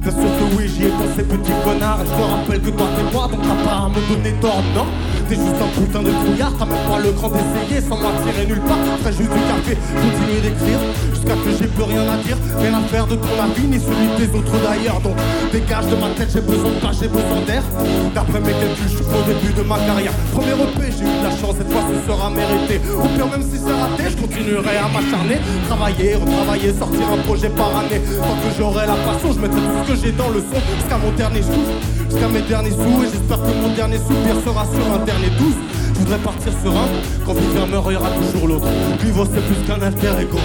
Bien 0.00 0.12
sûr 0.12 0.20
que 0.20 0.56
oui, 0.56 0.66
j'y 0.66 0.86
ai 0.86 0.88
pensé 0.88 1.22
petit 1.22 1.52
connard 1.62 2.00
Et 2.00 2.06
je 2.06 2.10
te 2.10 2.22
rappelle 2.22 2.60
que 2.62 2.70
toi 2.70 2.86
t'es 2.96 3.12
moi 3.12 3.28
donc 3.30 3.42
t'as 3.42 3.68
pas 3.68 3.76
à 3.84 3.88
me 3.88 4.08
donner 4.08 4.32
tort, 4.40 4.62
non? 4.74 4.86
T'es 5.30 5.36
juste 5.36 5.62
un 5.62 5.80
putain 5.80 6.02
de 6.02 6.10
trouillard, 6.10 6.52
t'as 6.58 6.64
même 6.66 6.82
pas 6.90 6.98
le 6.98 7.12
cran 7.12 7.30
d'essayer 7.30 7.80
Sans 7.86 7.94
m'attirer 7.94 8.46
nulle 8.46 8.66
part, 8.66 8.82
fais 9.04 9.12
juste 9.12 9.30
du 9.30 9.38
café 9.46 9.78
Continuer 9.78 10.40
d'écrire, 10.42 10.80
jusqu'à 11.14 11.34
que 11.38 11.50
j'ai 11.54 11.70
plus 11.70 11.84
rien 11.84 12.02
à 12.02 12.16
dire. 12.16 12.36
Rien 12.58 12.74
à 12.74 12.82
faire 12.90 13.06
de 13.06 13.14
ton 13.14 13.38
avis, 13.38 13.62
ni 13.62 13.78
celui 13.78 14.10
des 14.18 14.26
autres 14.34 14.58
d'ailleurs. 14.58 15.00
Donc 15.00 15.14
dégage 15.52 15.86
de 15.86 15.94
ma 15.94 16.10
tête, 16.18 16.30
j'ai 16.34 16.40
besoin 16.40 16.70
de 16.74 16.80
pas, 16.82 16.90
j'ai 16.90 17.06
besoin 17.06 17.40
d'air. 17.46 17.62
D'après 18.12 18.40
mes 18.40 18.58
calculs, 18.58 18.90
je 18.90 18.96
suis 18.98 19.06
au 19.06 19.22
début 19.22 19.52
de 19.54 19.62
ma 19.62 19.78
carrière. 19.78 20.12
Premier 20.34 20.58
EP, 20.58 20.90
j'ai 20.98 21.06
eu 21.06 21.14
de 21.14 21.22
la 21.22 21.30
chance, 21.30 21.54
cette 21.58 21.70
fois 21.70 21.82
ce 21.86 22.10
sera 22.10 22.26
mérité. 22.30 22.80
Ou 22.90 23.06
pire 23.14 23.30
même 23.30 23.46
si 23.46 23.54
c'est 23.54 23.70
raté, 23.70 24.10
je 24.10 24.16
continuerai 24.18 24.82
à 24.82 24.90
m'acharner. 24.90 25.38
Travailler, 25.70 26.18
retravailler, 26.18 26.74
sortir 26.74 27.06
un 27.06 27.22
projet 27.22 27.50
par 27.50 27.70
année. 27.78 28.02
Tant 28.18 28.34
que 28.42 28.50
j'aurai 28.58 28.86
la 28.86 28.98
passion, 29.06 29.30
je 29.30 29.38
mettrai 29.38 29.60
tout 29.62 29.78
ce 29.78 29.92
que 29.92 29.96
j'ai 30.02 30.12
dans 30.12 30.30
le 30.30 30.40
son. 30.42 30.58
Jusqu'à 30.58 30.98
mon 30.98 31.12
dernier 31.14 31.42
souffle, 31.42 31.99
jusqu'à 32.10 32.28
mes 32.28 32.42
derniers 32.42 32.70
sous. 32.70 33.04
Et 33.04 33.08
j'espère 33.12 33.38
que 33.38 33.62
mon 33.62 33.74
dernier 33.74 33.98
soupir 33.98 34.36
sera 34.44 34.64
sur 34.66 34.92
un 34.92 35.04
dernier 35.04 35.30
douze 35.38 35.54
Je 35.94 35.98
voudrais 36.00 36.18
partir 36.18 36.52
serein, 36.62 36.88
quand 37.24 37.34
vivre 37.34 37.66
meurt, 37.66 37.86
il 37.88 37.92
y 37.92 37.96
aura 37.96 38.10
toujours 38.10 38.48
l'autre. 38.48 38.68
Vivre 39.02 39.26
c'est 39.32 39.46
plus 39.46 39.66
qu'un 39.66 39.80
alter 39.82 40.20
ego 40.20 40.38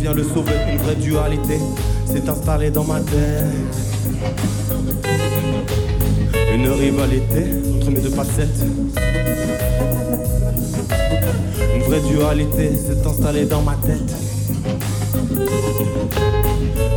vient 0.00 0.14
le 0.14 0.24
sauver. 0.24 0.52
Une 0.72 0.78
vraie 0.78 0.94
dualité 0.94 1.58
s'est 2.06 2.28
installée 2.28 2.70
dans 2.70 2.84
ma 2.84 3.00
tête. 3.00 3.44
Une 6.54 6.68
rivalité 6.68 7.44
entre 7.76 7.90
mes 7.90 8.00
deux 8.00 8.10
facettes. 8.10 8.64
Une 11.74 11.82
vraie 11.82 12.00
dualité 12.00 12.76
s'est 12.76 13.06
installée 13.06 13.44
dans 13.44 13.62
ma 13.62 13.74
tête. 13.74 14.16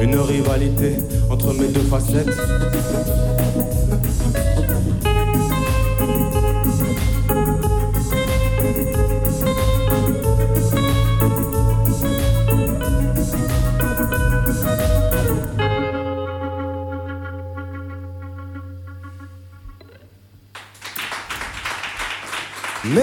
Une 0.01 0.17
rivalité 0.17 0.95
entre 1.29 1.53
mes 1.53 1.67
deux 1.67 1.81
facettes. 1.81 2.37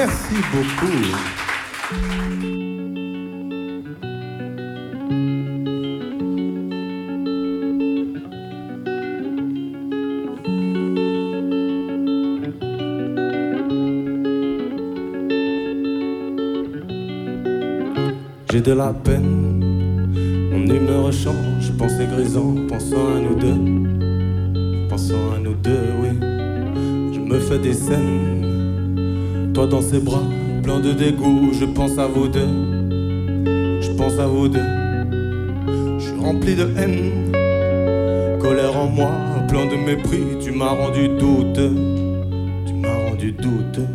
Merci 0.02 0.36
beaucoup. 0.50 0.86
J'ai 18.50 18.62
de 18.62 18.72
la 18.72 18.94
peine, 18.94 19.60
mon 20.50 20.64
humeur 20.64 21.12
change, 21.12 21.72
pensée 21.76 22.06
grisant, 22.06 22.54
pensant 22.70 23.16
à 23.16 23.20
nous 23.20 23.34
deux, 23.34 24.88
pensant 24.88 25.34
à 25.36 25.38
nous 25.38 25.52
deux, 25.52 25.92
oui. 26.00 26.08
Je 27.12 27.20
me 27.20 27.38
fais 27.38 27.58
des 27.58 27.74
scènes, 27.74 28.59
toi 29.54 29.66
dans 29.66 29.82
ses 29.82 29.98
bras, 29.98 30.22
plein 30.62 30.80
de 30.80 30.92
dégoût, 30.92 31.50
je 31.52 31.64
pense 31.64 31.98
à 31.98 32.06
vous 32.06 32.28
deux, 32.28 32.48
je 33.80 33.90
pense 33.92 34.18
à 34.18 34.26
vous 34.26 34.48
deux. 34.48 34.60
Je 35.98 36.04
suis 36.04 36.20
rempli 36.20 36.54
de 36.54 36.68
haine, 36.76 37.32
colère 38.40 38.76
en 38.76 38.86
moi, 38.86 39.10
plein 39.48 39.66
de 39.66 39.76
mépris, 39.76 40.22
tu 40.42 40.52
m'as 40.52 40.68
rendu 40.70 41.08
douteux, 41.08 41.74
tu 42.66 42.74
m'as 42.74 43.08
rendu 43.08 43.32
douteux. 43.32 43.88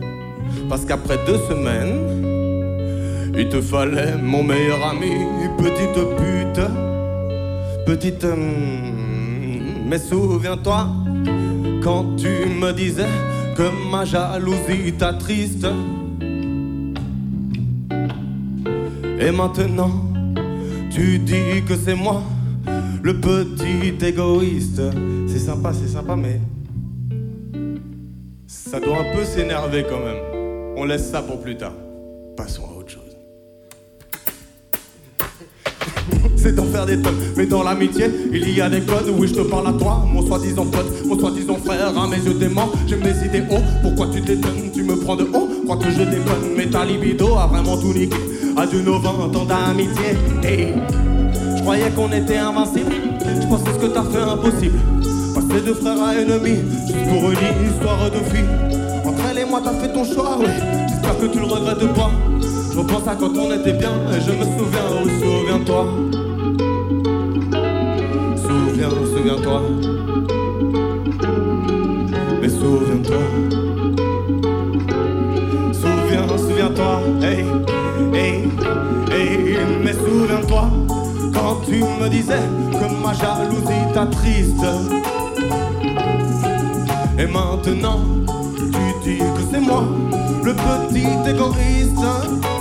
Parce 0.69 0.85
qu'après 0.85 1.17
deux 1.25 1.37
semaines, 1.49 2.25
il 3.37 3.49
te 3.49 3.61
fallait 3.61 4.15
mon 4.21 4.43
meilleur 4.43 4.85
ami, 4.85 5.11
petite 5.57 5.95
pute, 6.17 6.61
petite. 7.85 8.23
hum, 8.23 8.39
Mais 9.87 9.99
souviens-toi, 9.99 10.87
quand 11.83 12.15
tu 12.17 12.27
me 12.49 12.71
disais 12.71 13.05
que 13.55 13.89
ma 13.89 14.03
jalousie 14.05 14.93
t'attriste. 14.97 15.65
Et 19.19 19.31
maintenant, 19.31 19.91
tu 20.91 21.19
dis 21.19 21.63
que 21.67 21.75
c'est 21.75 21.95
moi, 21.95 22.21
le 23.01 23.19
petit 23.19 24.05
égoïste. 24.05 24.81
C'est 25.27 25.39
sympa, 25.39 25.71
c'est 25.73 25.87
sympa, 25.87 26.15
mais. 26.15 26.41
Ça 28.45 28.79
doit 28.79 28.99
un 28.99 29.15
peu 29.15 29.23
s'énerver 29.23 29.85
quand 29.89 29.99
même. 29.99 30.75
On 30.75 30.83
laisse 30.83 31.09
ça 31.09 31.21
pour 31.21 31.41
plus 31.41 31.55
tard. 31.55 31.73
C'est 36.45 36.53
d'en 36.53 36.65
faire 36.65 36.86
des 36.86 37.01
tonnes. 37.01 37.15
Mais 37.36 37.47
dans 37.47 37.63
l'amitié, 37.63 38.05
il 38.31 38.55
y 38.55 38.62
a 38.62 38.69
des 38.69 38.81
codes. 38.81 39.12
Oui, 39.17 39.27
je 39.27 39.34
te 39.34 39.41
parle 39.41 39.67
à 39.67 39.73
toi, 39.73 40.05
mon 40.13 40.25
soi-disant 40.25 40.65
pote, 40.65 40.86
mon 41.05 41.17
soi-disant 41.17 41.58
frère. 41.65 41.97
À 41.97 42.08
mes 42.08 42.17
yeux, 42.17 42.49
mort, 42.49 42.71
j'ai 42.86 42.97
mes 42.97 43.25
idées 43.25 43.43
haut. 43.49 43.63
Pourquoi 43.81 44.08
tu 44.13 44.21
t'étonnes? 44.21 44.71
Tu 44.73 44.84
me 44.84 44.95
prends 44.95 45.15
de 45.15 45.23
haut, 45.23 45.49
crois 45.65 45.77
que 45.77 45.89
je 45.89 46.03
déconne. 46.03 46.53
Mais 46.55 46.67
ta 46.67 46.86
libido 46.86 47.36
a 47.36 47.47
vraiment 47.47 47.77
tout 47.77 47.93
niqué. 47.93 48.17
Adieu 48.58 48.81
nos 48.81 48.99
20 48.99 49.36
ans 49.36 49.45
d'amitié. 49.45 50.15
Hey. 50.43 50.73
Je 51.58 51.62
croyais 51.62 51.89
qu'on 51.95 52.12
était 52.12 52.38
invincible. 52.38 52.91
Je 53.41 53.47
pense 53.47 53.63
que 53.63 53.71
ce 53.71 53.79
que 53.79 53.88
t'as 53.88 54.03
fait 54.03 54.21
impossible. 54.21 54.77
Passer 55.34 55.62
de 55.65 55.73
frère 55.73 56.01
à 56.01 56.15
ennemi, 56.15 56.58
juste 56.86 57.10
pour 57.10 57.31
une 57.31 57.67
histoire 57.67 58.12
de 58.12 58.19
fille. 58.29 58.45
Entre 59.03 59.21
elle 59.31 59.39
et 59.39 59.45
moi, 59.45 59.62
t'as 59.63 59.73
fait 59.73 59.91
ton 59.91 60.03
choix, 60.05 60.38
oui. 60.39 60.45
J'espère 60.88 61.17
que 61.17 61.25
tu 61.25 61.39
le 61.39 61.45
regrettes 61.45 61.93
pas. 61.93 62.12
Je 62.71 62.77
repense 62.77 63.08
à 63.08 63.15
quand 63.15 63.36
on 63.36 63.51
était 63.51 63.73
bien 63.73 63.93
et 64.12 64.21
je 64.21 64.31
me 64.31 64.43
souviens, 64.43 64.81
oui, 65.03 65.12
souviens-toi. 65.19 66.24
Souviens-toi. 69.25 69.61
Mais 72.41 72.49
souviens-toi. 72.49 73.17
Souviens, 75.73 76.38
souviens-toi. 76.38 76.99
Hey, 77.23 77.45
hey, 78.13 78.43
hey. 79.11 79.57
Mais 79.83 79.93
souviens-toi. 79.93 80.69
Quand 81.33 81.57
tu 81.65 81.83
me 81.83 82.07
disais 82.07 82.33
que 82.71 83.03
ma 83.03 83.13
jalousie 83.13 83.93
t'attriste. 83.93 84.65
Et 87.17 87.25
maintenant, 87.25 88.01
tu 88.55 89.09
dis 89.09 89.17
que 89.17 89.41
c'est 89.51 89.61
moi, 89.61 89.85
le 90.43 90.53
petit 90.53 91.07
égoïste. 91.29 92.54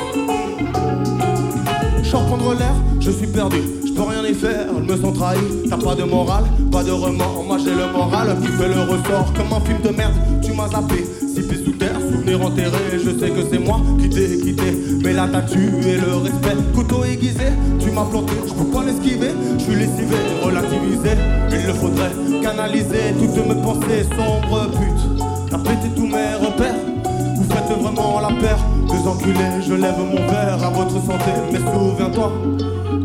L'air, 2.14 2.74
je 3.00 3.11
suis 3.11 3.27
perdu, 3.27 3.57
je 3.85 3.92
peux 3.92 4.03
rien 4.03 4.24
y 4.24 4.35
faire, 4.35 4.66
je 4.77 4.92
me 4.92 4.96
sens 4.96 5.18
trahi. 5.18 5.40
T'as 5.68 5.77
pas 5.77 5.96
de 5.96 6.05
morale, 6.05 6.44
pas 6.70 6.85
de 6.85 6.92
remords, 6.92 7.42
moi 7.44 7.59
j'ai 7.59 7.70
le 7.70 7.90
moral 7.92 8.37
qui 8.40 8.46
fait 8.46 8.68
le 8.68 8.83
ressort. 8.83 9.33
Comme 9.35 9.53
un 9.53 9.61
film 9.61 9.79
de 9.83 9.88
merde, 9.88 10.12
tu 10.40 10.53
m'as 10.53 10.68
zappé. 10.68 11.05
Pieds 11.35 11.64
sous 11.64 11.72
terre, 11.72 11.98
souvenir 12.00 12.40
enterré, 12.40 12.70
je 12.92 13.11
sais 13.18 13.31
que 13.31 13.42
c'est 13.50 13.59
moi 13.59 13.81
qui 14.00 14.09
t'ai 14.09 14.38
quitté. 14.38 14.62
Mais 15.03 15.12
là 15.12 15.29
t'as 15.33 15.42
tué 15.42 15.96
le 15.96 16.16
respect, 16.18 16.57
couteau 16.72 17.05
aiguisé, 17.05 17.50
tu 17.81 17.90
m'as 17.90 18.05
planté, 18.05 18.35
je 18.46 18.53
peux 18.53 18.70
pas 18.70 18.85
l'esquiver, 18.85 19.33
je 19.59 19.64
suis 19.64 19.74
lessivé, 19.74 20.16
relativisé. 20.44 21.11
Il 21.50 21.66
le 21.66 21.72
faudrait 21.74 22.12
canaliser 22.40 23.14
toutes 23.18 23.48
mes 23.48 23.61
pensées 23.61 24.07
sombres 24.16 24.70
putes. 24.70 25.24
T'as 25.50 25.59
pété 25.59 25.88
tous 25.96 26.07
mes 26.07 26.35
repères, 26.40 26.77
vous 27.44 27.54
faites 27.54 27.78
vraiment 27.78 28.20
la 28.20 28.28
paire. 28.28 28.59
Deux 28.88 29.09
enculés, 29.09 29.62
je 29.66 29.74
lève 29.74 29.98
mon 29.98 30.26
verre 30.28 30.59
à 30.62 30.70
votre 30.70 31.00
santé. 31.00 31.30
Mais 31.52 31.59
souviens-toi, 31.59 32.33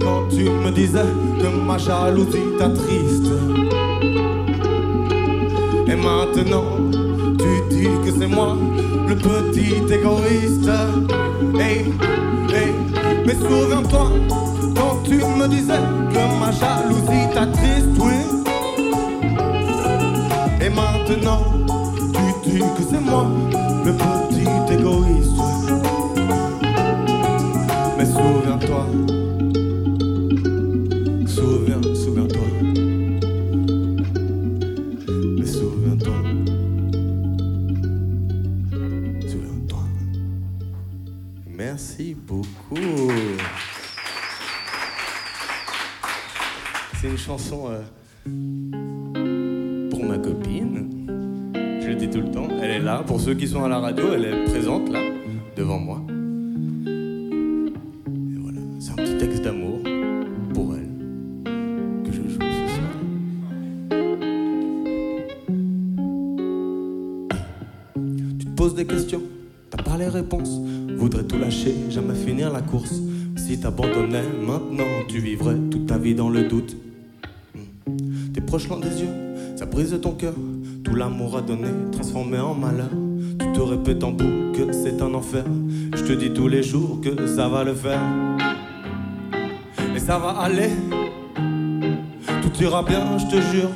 quand 0.01 0.23
tu 0.29 0.43
me 0.43 0.71
disais 0.71 1.05
que 1.39 1.65
ma 1.65 1.77
jalousie 1.77 2.57
t'attriste. 2.57 3.31
Et 5.87 5.95
maintenant, 5.95 6.63
tu 7.37 7.75
dis 7.75 7.89
que 8.05 8.11
c'est 8.19 8.27
moi, 8.27 8.55
le 9.07 9.15
petit 9.15 9.75
égoïste. 9.91 10.69
Hey, 11.59 11.85
hey, 12.53 12.73
mais 13.25 13.33
souviens-toi, 13.33 14.11
quand 14.75 15.03
tu 15.03 15.15
me 15.15 15.47
disais 15.47 15.73
que 16.13 16.39
ma 16.39 16.51
jalousie 16.51 17.33
t'attriste, 17.33 17.97
oui. 17.99 18.13
Et 20.61 20.69
maintenant, 20.69 21.41
tu 22.43 22.51
dis 22.51 22.59
que 22.59 22.83
c'est 22.89 22.99
moi, 22.99 23.25
le 23.89 23.95
petit 23.95 24.73
égoïste. 24.73 25.41
Mais 27.97 28.05
souviens-toi, 28.05 28.85
ceux 53.29 53.35
qui 53.35 53.47
sont 53.47 53.63
à 53.63 53.69
la 53.69 53.77
radio, 53.77 54.05
elle 54.15 54.25
est 54.25 54.45
présente 54.45 54.91
là, 54.91 54.99
Tu 83.99 84.05
te 84.05 84.05
répètes 84.05 84.05
en 84.05 84.11
boucle 84.11 84.65
que 84.67 84.71
c'est 84.71 85.01
un 85.01 85.13
enfer. 85.13 85.43
Je 85.93 86.03
te 86.03 86.13
dis 86.13 86.31
tous 86.31 86.47
les 86.47 86.63
jours 86.63 86.99
que 87.01 87.27
ça 87.27 87.49
va 87.49 87.63
le 87.63 87.73
faire. 87.73 87.99
Et 89.95 89.99
ça 89.99 90.17
va 90.17 90.29
aller, 90.29 90.69
tout 92.41 92.63
ira 92.63 92.83
bien, 92.83 93.17
je 93.17 93.25
te 93.25 93.41
jure. 93.51 93.71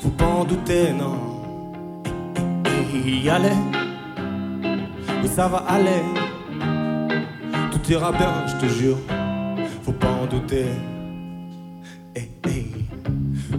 Faut 0.00 0.10
pas 0.10 0.26
en 0.26 0.44
douter, 0.44 0.92
non. 0.92 1.16
Y 3.06 3.28
aller, 3.28 3.56
mais 5.22 5.28
ça 5.28 5.48
va 5.48 5.58
aller. 5.68 6.02
Tout 7.72 7.92
ira 7.92 8.12
bien, 8.12 8.46
je 8.46 8.66
te 8.66 8.72
jure. 8.72 8.98
Faut 9.82 9.92
pas 9.92 10.12
en 10.22 10.26
douter. 10.26 10.66
Eh, 12.16 12.30
eh. 12.48 12.66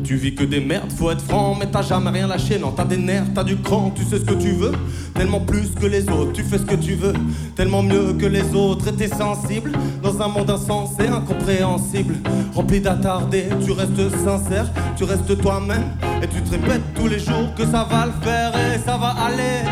Tu 0.04 0.16
vis 0.16 0.36
que 0.36 0.44
des 0.44 0.62
merdes, 0.62 0.92
faut 0.92 1.12
être 1.12 1.22
franc, 1.22 1.56
mais 1.60 1.68
t'as 1.68 1.82
jamais 1.82 2.10
rien 2.10 2.28
lâché. 2.28 2.58
Non, 2.58 2.72
t'as 2.72 2.86
des 2.86 2.98
nerfs, 2.98 3.34
t'as 3.34 3.44
du 3.44 3.58
cran, 3.58 3.92
tu 3.96 4.04
sais 4.04 4.18
ce 4.20 4.26
que 4.26 4.36
tu 4.36 4.52
veux. 4.52 4.74
Tellement 5.16 5.40
plus 5.40 5.72
que 5.74 5.86
les 5.86 6.10
autres, 6.10 6.34
tu 6.34 6.44
fais 6.44 6.58
ce 6.58 6.66
que 6.66 6.76
tu 6.76 6.96
veux. 6.96 7.14
Tellement 7.56 7.82
mieux 7.82 8.14
que 8.14 8.26
les 8.26 8.54
autres, 8.54 8.90
et 8.90 8.94
t'es 8.94 9.08
sensible. 9.08 9.72
Dans 10.04 10.22
un 10.22 10.28
monde 10.28 10.50
insensé, 10.50 11.08
incompréhensible. 11.08 12.16
Rempli 12.54 12.82
d'attardés, 12.82 13.46
tu 13.66 13.72
restes 13.72 14.10
sincère, 14.24 14.70
tu 14.98 15.06
restes 15.06 15.42
toi-même. 15.42 15.86
Et 16.22 16.28
tu 16.28 16.42
te 16.42 16.52
répètes 16.52 16.94
tous 16.94 17.08
les 17.08 17.20
jours 17.20 17.54
que 17.56 17.64
ça 17.64 17.88
va 17.90 18.08
le 18.08 18.12
faire 18.22 18.52
et 18.56 18.78
ça 18.80 18.98
va 18.98 19.16
aller. 19.26 19.64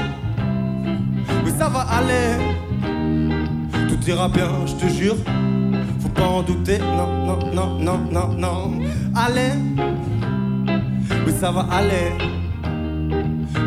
Oui, 1.43 1.51
ça 1.58 1.67
va 1.67 1.82
aller. 1.82 2.38
Tout 3.89 4.10
ira 4.10 4.29
bien, 4.29 4.49
je 4.65 4.73
te 4.75 4.88
jure. 4.88 5.17
Faut 5.99 6.10
pas 6.10 6.23
en 6.23 6.41
douter, 6.43 6.79
non, 6.79 7.25
non, 7.25 7.39
non, 7.53 7.79
non, 7.79 7.99
non, 8.10 8.27
non. 8.38 8.79
Allez, 9.13 9.51
oui, 11.25 11.34
ça 11.38 11.51
va 11.51 11.67
aller. 11.69 12.13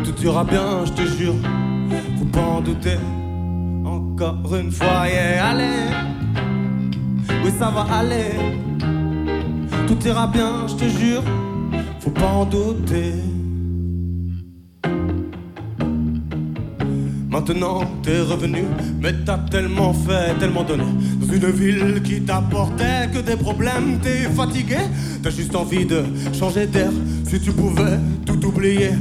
Tout 0.03 0.23
ira 0.23 0.43
bien, 0.43 0.85
je 0.85 0.91
te 0.91 1.05
jure. 1.05 1.35
Faut 2.17 2.25
pas 2.25 2.41
en 2.41 2.61
douter. 2.61 2.97
Encore 3.85 4.55
une 4.55 4.71
fois, 4.71 5.07
yeah, 5.07 5.49
allez. 5.49 5.91
Oui, 7.43 7.51
ça 7.57 7.69
va 7.69 7.85
aller. 7.99 8.31
Tout 9.87 10.07
ira 10.07 10.27
bien, 10.27 10.67
je 10.67 10.75
te 10.75 10.85
jure. 10.85 11.23
Faut 11.99 12.11
pas 12.11 12.27
en 12.27 12.45
douter. 12.45 13.13
Maintenant 17.29 17.81
t'es 18.01 18.19
revenu, 18.21 18.63
mais 18.99 19.13
t'as 19.23 19.37
tellement 19.37 19.93
fait, 19.93 20.33
tellement 20.39 20.63
donné 20.63 20.85
Dans 21.19 21.33
une 21.33 21.51
ville 21.51 22.01
qui 22.01 22.21
t'apportait 22.21 23.09
que 23.13 23.19
des 23.19 23.35
problèmes 23.35 23.99
T'es 24.01 24.23
fatigué, 24.35 24.77
t'as 25.21 25.29
juste 25.29 25.55
envie 25.55 25.85
de 25.85 26.03
changer 26.33 26.65
d'air 26.65 26.89
Si 27.25 27.39
tu 27.39 27.51
pouvais 27.51 27.99
tout 28.25 28.43
oublier, 28.43 28.91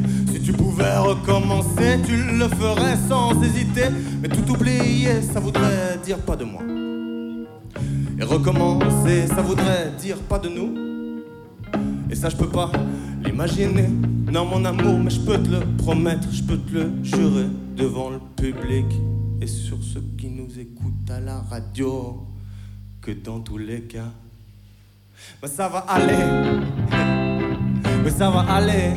tu 0.46 0.52
pouvais 0.52 0.96
recommencer 0.96 1.98
Tu 2.06 2.16
le 2.16 2.48
ferais 2.48 2.96
sans 3.08 3.42
hésiter 3.42 3.88
Mais 4.22 4.28
tout 4.28 4.48
oublier, 4.52 5.20
ça 5.20 5.40
voudrait 5.40 5.98
dire 6.04 6.18
pas 6.18 6.36
de 6.36 6.44
moi 6.44 6.62
Et 8.18 8.22
recommencer, 8.22 9.26
ça 9.26 9.42
voudrait 9.42 9.90
dire 9.98 10.18
pas 10.18 10.38
de 10.38 10.48
nous 10.48 10.86
et 12.08 12.14
ça, 12.14 12.28
je 12.28 12.36
peux 12.36 12.48
pas 12.48 12.70
l'imaginer. 13.24 13.88
Non, 14.30 14.44
mon 14.44 14.64
amour, 14.64 15.00
mais 15.00 15.10
je 15.10 15.20
peux 15.20 15.38
te 15.38 15.48
le 15.48 15.60
promettre, 15.76 16.28
je 16.30 16.42
peux 16.42 16.56
te 16.56 16.72
le 16.72 16.92
jurer 17.02 17.46
devant 17.76 18.10
le 18.10 18.20
public 18.36 18.86
et 19.40 19.46
sur 19.48 19.82
ceux 19.82 20.04
qui 20.16 20.28
nous 20.28 20.58
écoutent 20.58 21.10
à 21.10 21.18
la 21.18 21.40
radio. 21.40 22.22
Que 23.00 23.10
dans 23.10 23.40
tous 23.40 23.58
les 23.58 23.82
cas, 23.82 24.12
mais 25.42 25.48
ça 25.48 25.68
va 25.68 25.78
aller. 25.78 26.16
Mais 28.04 28.10
ça 28.10 28.30
va 28.30 28.40
aller. 28.42 28.94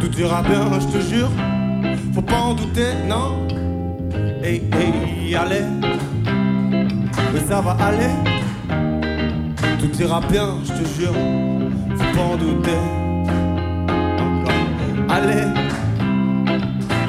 Tout 0.00 0.18
ira 0.18 0.42
bien, 0.42 0.80
je 0.80 0.98
te 0.98 1.02
jure. 1.02 1.30
Faut 2.14 2.22
pas 2.22 2.36
en 2.36 2.54
douter, 2.54 2.92
non. 3.08 3.46
Hey, 4.42 4.62
hey, 4.72 5.34
allez. 5.34 5.64
Mais 7.32 7.40
ça 7.48 7.60
va 7.60 7.76
aller. 7.80 8.32
Tout 9.82 10.00
ira 10.00 10.20
bien, 10.20 10.48
je 10.64 10.72
te 10.72 10.88
jure, 10.96 11.14
faut 11.96 12.16
pas 12.16 12.22
en 12.22 12.36
douter. 12.36 12.70
Allez, 15.08 15.48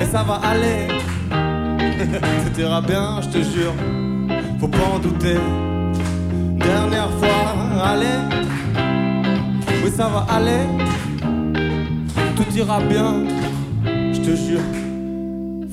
et 0.02 0.06
ça 0.06 0.24
va 0.24 0.40
aller. 0.44 0.88
Tout 2.10 2.60
ira 2.60 2.82
bien, 2.82 3.22
je 3.22 3.28
te 3.30 3.38
jure, 3.38 3.74
faut 4.60 4.68
pas 4.68 4.86
en 4.96 5.00
douter. 5.00 5.38
Dernière 6.58 7.10
fois, 7.20 7.56
allez, 7.86 8.20
Oui, 9.84 9.92
ça 9.96 10.08
va 10.08 10.26
aller. 10.36 10.66
Tout 12.54 12.60
ira 12.60 12.80
bien. 12.82 13.24
Je 13.84 14.20
te 14.20 14.36
jure. 14.36 14.60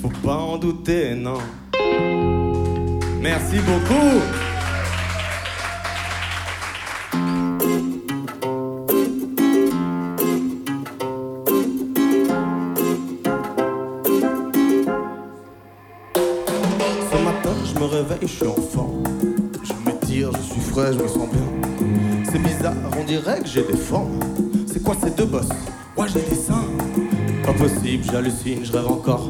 Faut 0.00 0.12
pas 0.26 0.36
en 0.36 0.56
douter, 0.56 1.14
non. 1.14 1.38
Merci 3.20 3.58
beaucoup. 3.58 4.20
Ce 17.10 17.22
matin, 17.22 17.54
je 17.62 17.78
me 17.78 17.84
réveille, 17.84 18.18
je 18.22 18.26
suis 18.26 18.46
en 18.46 18.54
forme. 18.54 19.02
Je 19.62 19.72
m'étire, 19.84 20.30
je 20.32 20.52
suis 20.52 20.60
frais, 20.60 20.94
je 20.94 21.02
me 21.02 21.08
sens 21.08 21.28
bien. 21.28 22.24
C'est 22.24 22.42
bizarre, 22.42 22.72
on 22.98 23.04
dirait 23.04 23.40
que 23.40 23.48
j'ai 23.48 23.64
des 23.64 23.76
formes. 23.76 24.18
C'est 24.66 24.82
quoi 24.82 24.96
ces 25.02 25.10
deux 25.10 25.26
bosses? 25.26 25.48
J'hallucine, 28.10 28.64
je 28.64 28.72
rêve 28.72 28.88
encore. 28.88 29.28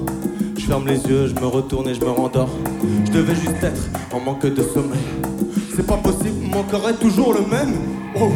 Je 0.57 0.67
ferme 0.67 0.87
les 0.87 1.03
yeux, 1.03 1.27
je 1.27 1.35
me 1.41 1.47
retourne 1.47 1.89
et 1.89 1.95
je 1.95 2.01
me 2.01 2.11
rendors. 2.11 2.51
Je 3.05 3.11
devais 3.11 3.35
juste 3.35 3.63
être 3.63 3.83
en 4.13 4.21
manque 4.21 4.47
de 4.47 4.63
sommeil. 4.63 5.01
C'est 5.75 5.87
pas 5.87 5.97
possible, 5.97 6.47
mon 6.51 6.63
corps 6.65 6.89
est 6.89 7.01
toujours 7.01 7.35
le 7.35 7.41
même. 7.41 7.75
Oh, 8.17 8.31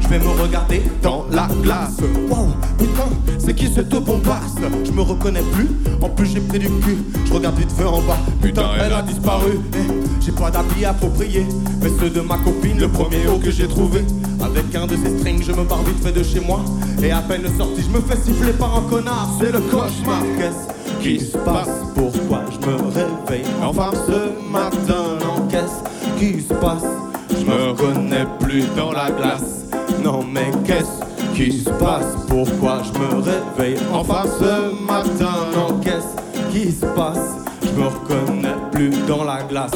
je 0.00 0.08
vais 0.08 0.18
me 0.18 0.28
regarder 0.42 0.82
dans 1.02 1.24
la 1.30 1.48
glace. 1.62 1.98
Wow, 2.28 2.48
putain, 2.78 3.08
c'est 3.38 3.54
qui 3.54 3.68
cette 3.72 3.90
bombasse? 3.90 4.56
Je 4.84 4.92
me 4.92 5.02
reconnais 5.02 5.42
plus, 5.52 5.68
en 6.00 6.08
plus 6.08 6.26
j'ai 6.26 6.40
pris 6.40 6.58
du 6.58 6.68
cul. 6.68 6.98
Je 7.24 7.32
regarde 7.32 7.56
vite 7.58 7.72
fait 7.72 7.84
en 7.84 8.00
bas, 8.02 8.18
putain, 8.42 8.70
elle 8.84 8.92
a 8.92 9.02
disparu. 9.02 9.58
Eh, 9.74 10.24
j'ai 10.24 10.32
pas 10.32 10.50
d'habits 10.50 10.84
appropriés, 10.84 11.46
mais 11.82 11.90
ceux 12.00 12.10
de 12.10 12.20
ma 12.20 12.38
copine, 12.38 12.78
le 12.78 12.88
premier 12.88 13.26
haut 13.28 13.38
que 13.38 13.50
j'ai 13.50 13.68
trouvé. 13.68 14.00
Avec 14.44 14.74
un 14.74 14.86
de 14.86 14.94
ces 14.96 15.18
strings, 15.18 15.42
je 15.42 15.52
me 15.52 15.64
barre 15.64 15.82
vite 15.84 16.02
fait 16.02 16.12
de 16.12 16.22
chez 16.22 16.40
moi. 16.40 16.60
Et 17.02 17.10
à 17.10 17.22
peine 17.22 17.44
sorti, 17.56 17.82
je 17.82 17.88
me 17.88 18.00
fais 18.02 18.16
siffler 18.16 18.52
par 18.52 18.76
un 18.76 18.82
connard. 18.82 19.28
C'est 19.40 19.50
le 19.50 19.60
cauchemar. 19.60 20.22
Qu'est-ce 20.38 21.02
qui 21.02 21.18
se 21.18 21.38
passe? 21.38 21.70
Pourquoi 21.94 22.42
je 22.50 22.66
me 22.66 22.76
réveille 22.90 23.46
enfin 23.62 23.90
ce 24.06 24.52
matin? 24.52 25.18
Non, 25.20 25.46
qu'est-ce 25.48 26.18
qui 26.18 26.42
se 26.42 26.54
passe? 26.54 26.84
Je 27.30 27.44
me 27.44 27.70
reconnais 27.70 28.26
plus 28.38 28.64
dans 28.76 28.92
la 28.92 29.10
glace. 29.10 29.66
Non, 30.04 30.22
mais 30.22 30.50
qu'est-ce 30.66 31.34
qui 31.34 31.60
se 31.60 31.70
passe? 31.70 32.14
Pourquoi 32.28 32.82
je 32.82 32.98
me 32.98 33.22
réveille 33.22 33.80
enfin 33.92 34.24
ce 34.38 34.84
matin? 34.84 35.32
Non, 35.54 35.78
qu'est-ce 35.80 36.52
qui 36.52 36.70
se 36.70 36.86
passe? 36.86 37.38
Je 37.62 37.80
me 37.80 37.86
reconnais 37.86 38.53
plus 38.74 38.90
dans 39.06 39.24
la 39.24 39.42
glace. 39.42 39.70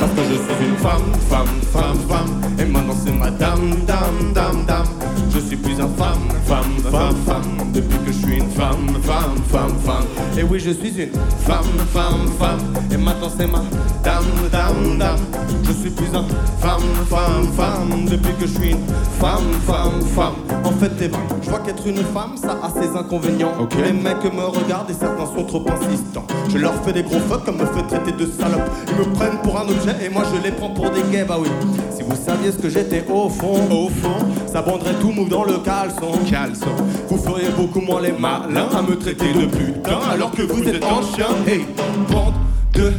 Parce 0.00 0.12
que 0.12 0.22
je 0.22 0.34
suis 0.34 0.66
une 0.68 0.76
femme, 0.76 1.12
femme, 1.28 1.46
femme, 1.72 1.98
femme. 2.08 2.42
Et 2.58 2.64
maintenant 2.64 2.94
c'est 3.04 3.12
madame, 3.12 3.84
dame, 3.86 4.32
dame, 4.34 4.64
dame. 4.66 4.86
Je 5.30 5.40
suis 5.40 5.56
plus 5.56 5.80
un 5.80 5.88
femme, 5.88 6.28
femme, 6.46 6.90
femme, 6.90 7.16
femme. 7.26 7.72
Depuis 7.72 7.98
que 7.98 8.12
je 8.12 8.26
suis 8.26 8.36
une 8.38 8.50
femme, 8.50 8.88
femme, 9.02 9.36
femme, 9.50 9.76
femme. 9.84 10.06
Et 10.38 10.42
oui 10.42 10.60
je 10.60 10.70
suis 10.70 10.90
une 10.90 11.12
femme, 11.44 11.64
femme, 11.92 12.28
femme. 12.38 12.60
Et 12.92 12.96
maintenant 12.96 13.30
c'est 13.36 13.50
ma 13.50 13.62
dame, 14.04 14.24
dame, 14.52 14.98
dame 14.98 15.18
Je 15.64 15.72
suis 15.72 15.90
plus 15.90 16.08
un 16.14 16.24
femme, 16.60 16.82
femme, 17.08 17.48
femme. 17.56 18.04
Depuis 18.06 18.32
que 18.34 18.46
je 18.46 18.58
suis 18.58 18.70
une 18.72 18.86
femme, 19.18 19.50
femme, 19.66 20.00
femme. 20.14 20.34
En 20.64 20.70
fait 20.70 20.92
eh 21.00 21.08
ben, 21.08 21.18
je 21.42 21.50
vois 21.50 21.60
qu'être 21.60 21.86
une 21.86 21.96
femme 21.96 22.36
ça 22.36 22.58
a 22.62 22.70
ses 22.80 22.96
inconvénients. 22.96 23.52
Les 23.82 23.92
mecs 23.92 24.24
me 24.24 24.44
regardent 24.44 24.90
et 24.90 24.94
certains 24.94 25.26
sont 25.26 25.44
trop 25.44 25.64
insistants. 25.70 26.26
Je 26.48 26.58
leur 26.58 26.74
fais 26.84 26.92
des 26.92 27.02
gros 27.02 27.20
fuck 27.20 27.44
comme 27.44 27.56
me 27.56 27.66
fait 27.66 27.82
traiter 27.88 28.12
de 28.12 28.26
salope. 28.26 28.70
Ils 28.88 28.96
me 28.96 29.14
prennent 29.14 29.38
pour 29.42 29.58
un 29.58 29.64
objet 29.64 29.96
et 30.04 30.08
moi 30.08 30.22
je 30.32 30.42
les 30.42 30.52
prends 30.52 30.70
pour 30.70 30.90
des 30.90 31.02
gays. 31.10 31.24
Bah 31.24 31.38
oui, 31.40 31.48
si 31.96 32.02
vous 32.02 32.16
saviez 32.16 32.52
ce 32.52 32.58
que 32.58 32.68
j'étais 32.68 33.04
au 33.10 33.28
fond 33.28 33.60
Au 33.70 33.88
fond, 33.88 34.26
ça 34.46 34.62
bandrait 34.62 34.94
tout 35.00 35.10
mou 35.10 35.26
dans 35.28 35.44
le 35.44 35.58
caleçon. 35.58 36.18
Caleçon. 36.30 36.74
Vous 37.08 37.18
feriez 37.18 37.48
beaucoup 37.50 37.80
moins 37.80 38.00
les 38.00 38.12
malins 38.12 38.68
à 38.76 38.82
me 38.82 38.96
traiter 38.96 39.32
de 39.32 39.46
putain 39.46 39.98
Alors 40.10 40.30
que 40.32 40.42
vous 40.42 40.62
êtes 40.68 40.84
en 40.84 41.02
chien. 41.02 41.28
Hey, 41.46 41.64
bande 42.10 42.34
de 42.74 42.92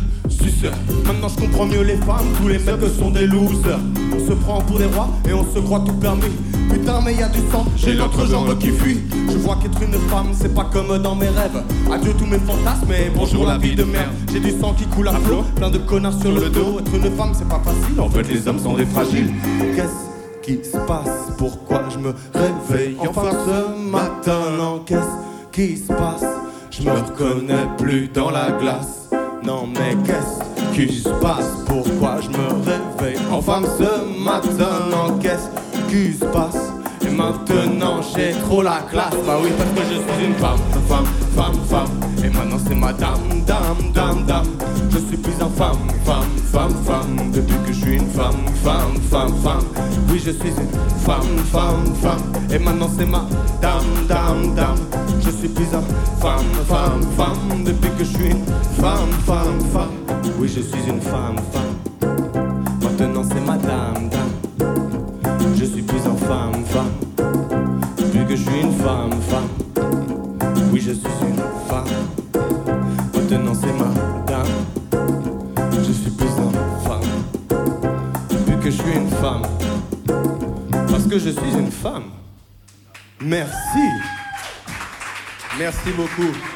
suceurs. 0.50 0.74
Maintenant 1.06 1.30
je 1.30 1.46
comprends 1.46 1.66
mieux 1.66 1.82
les 1.82 1.98
femmes, 1.98 2.28
tous 2.38 2.48
les 2.48 2.60
mecs 2.60 2.94
sont 3.00 3.12
des 3.12 3.28
losers. 3.28 3.80
On 4.16 4.28
se 4.28 4.34
prend 4.34 4.62
pour 4.62 4.78
des 4.78 4.86
rois 4.86 5.10
et 5.28 5.34
on 5.34 5.46
se 5.54 5.60
croit 5.60 5.80
tout 5.80 5.94
permis. 5.94 6.36
Putain 6.72 7.02
mais 7.02 7.16
y 7.16 7.24
a 7.24 7.30
du 7.30 7.40
sang, 7.52 7.66
j'ai 7.76 7.94
l'entrejambe 7.94 8.58
qui 8.58 8.70
fuit. 8.70 9.00
Je 9.32 9.38
vois 9.38 9.58
qu'être 9.62 9.82
une 9.82 10.00
femme 10.10 10.30
c'est 10.34 10.54
pas 10.54 10.68
comme 10.72 10.98
dans 11.00 11.16
mes 11.16 11.30
rêves. 11.30 11.64
Adieu 11.92 12.14
tous 12.18 12.26
mes 12.26 12.40
fantasmes 12.40 12.92
et 12.92 13.12
bonjour 13.16 13.46
la 13.46 13.58
vie 13.58 13.76
de 13.76 13.84
merde. 13.84 14.12
J'ai 14.32 14.40
du 14.40 14.52
sang 14.52 14.74
qui 14.74 14.86
coule 14.86 15.08
à 15.08 15.14
flot, 15.14 15.44
plein 15.56 15.70
de 15.70 15.78
connards 15.80 16.20
sur 16.20 16.32
le 16.32 16.50
dos. 16.50 16.80
Être 16.80 16.94
une 16.96 17.12
femme 17.16 17.32
c'est 17.34 17.48
pas 17.48 17.62
facile, 17.64 18.00
en 18.00 18.10
fait 18.10 18.24
les 18.24 18.48
hommes 18.48 18.60
sont 18.60 18.74
des 18.74 18.86
fragiles. 18.86 19.32
Qu'est-ce 19.76 20.46
qui 20.46 20.64
se 20.64 20.78
passe? 20.78 21.34
Pourquoi 21.38 21.84
je 21.92 21.98
me 21.98 22.14
réveille 22.34 22.98
enfin 23.00 23.32
ce 23.32 23.92
matin? 23.92 24.40
Non 24.58 24.82
qu'est-ce 24.86 25.52
qui 25.52 25.78
se 25.78 25.88
passe? 25.88 26.26
Je 26.72 26.84
me 26.84 26.92
reconnais 26.92 27.68
plus 27.78 28.10
dans 28.14 28.30
la 28.32 28.52
glace 28.52 29.05
Non 29.46 29.68
mais 29.68 29.96
qu'est-ce 30.04 30.74
qui 30.74 31.02
se 31.02 31.10
passe? 31.10 31.64
Pourquoi 31.68 32.20
je 32.20 32.30
me 32.30 32.48
réveille 32.66 33.20
enfin 33.32 33.62
ce 33.78 34.24
matin? 34.24 35.18
Qu'est-ce 35.22 35.50
qui 35.88 36.14
se 36.14 36.26
passe? 36.26 36.74
Et 37.06 37.12
maintenant 37.12 38.02
j'ai 38.02 38.32
trop 38.42 38.64
la 38.64 38.80
classe. 38.90 39.14
Bah 39.28 39.38
oui 39.42 39.50
parce 39.56 39.70
que 39.70 39.94
je 39.94 40.02
suis 40.02 40.26
une 40.26 40.34
femme, 40.36 40.58
femme, 40.88 41.06
femme, 41.36 41.60
femme. 41.70 42.24
Et 42.24 42.30
maintenant 42.30 42.58
c'est 42.68 42.74
madame, 42.74 43.20
dame, 43.46 43.92
dame, 43.94 44.26
dame. 44.26 44.48
Je 44.90 44.98
suis 44.98 45.18
plus 45.18 45.36
un 45.40 45.50
femme, 45.50 45.78
femme, 46.04 46.26
femme, 46.52 46.74
femme. 46.84 47.32
Depuis 47.32 47.56
que 47.68 47.74
je 47.74 47.82
suis 47.82 47.96
une 47.98 48.10
femme, 48.10 48.48
femme, 48.64 48.96
femme, 49.12 49.34
femme. 49.44 49.64
Oui 50.10 50.20
je 50.26 50.32
suis 50.32 50.50
une 50.50 51.00
femme, 51.06 51.38
femme, 51.52 51.94
femme. 52.02 52.24
Et 52.52 52.58
maintenant 52.58 52.90
c'est 52.98 53.06
ma 53.06 53.26
dame, 53.62 54.08
dame, 54.08 54.56
dame 54.56 55.05
Je 55.26 55.32
suis 55.32 55.48
plus 55.50 55.74
un 55.74 55.82
femme, 56.22 56.46
femme, 56.68 57.02
femme 57.18 57.64
Depuis 57.64 57.90
que 57.98 58.04
je 58.04 58.18
suis 58.18 58.32
une 58.32 58.46
femme, 58.80 59.12
femme, 59.26 59.60
femme 59.74 60.20
Oui 60.40 60.48
je 60.48 60.62
suis 60.62 60.90
une 60.90 61.02
femme, 61.02 61.38
femme 61.52 61.76
Maintenant 62.82 63.24
c'est 63.24 63.46
madame, 63.46 64.10
dame 64.10 64.46
je 65.58 65.64
suis 65.64 65.82
plus 65.82 66.02
un 66.06 66.16
femme, 66.16 66.66
femme. 66.66 66.92
Depuis 67.98 68.26
que 68.26 68.36
je 68.36 68.44
suis 68.44 68.62
une 68.62 68.74
femme, 68.74 69.12
femme. 69.22 69.48
Oui, 70.72 70.80
je 70.80 70.92
suis 70.92 71.10
une 71.22 71.42
femme. 71.68 71.86
Maintenant 73.14 73.54
c'est 73.54 73.74
ma 73.74 73.92
dame. 74.26 74.46
Je 75.88 75.92
suis 75.92 76.12
plus 76.12 76.28
un 76.28 76.88
femme. 76.88 77.02
Depuis 78.30 78.60
que 78.64 78.70
je 78.70 78.82
suis 78.82 78.94
une 78.96 79.10
femme. 79.10 79.44
Parce 80.90 81.08
que 81.08 81.18
je 81.18 81.30
suis 81.30 81.52
une 81.58 81.72
femme. 81.72 82.12
Merci. 83.22 84.15
Merci 85.58 85.92
beaucoup. 85.92 86.55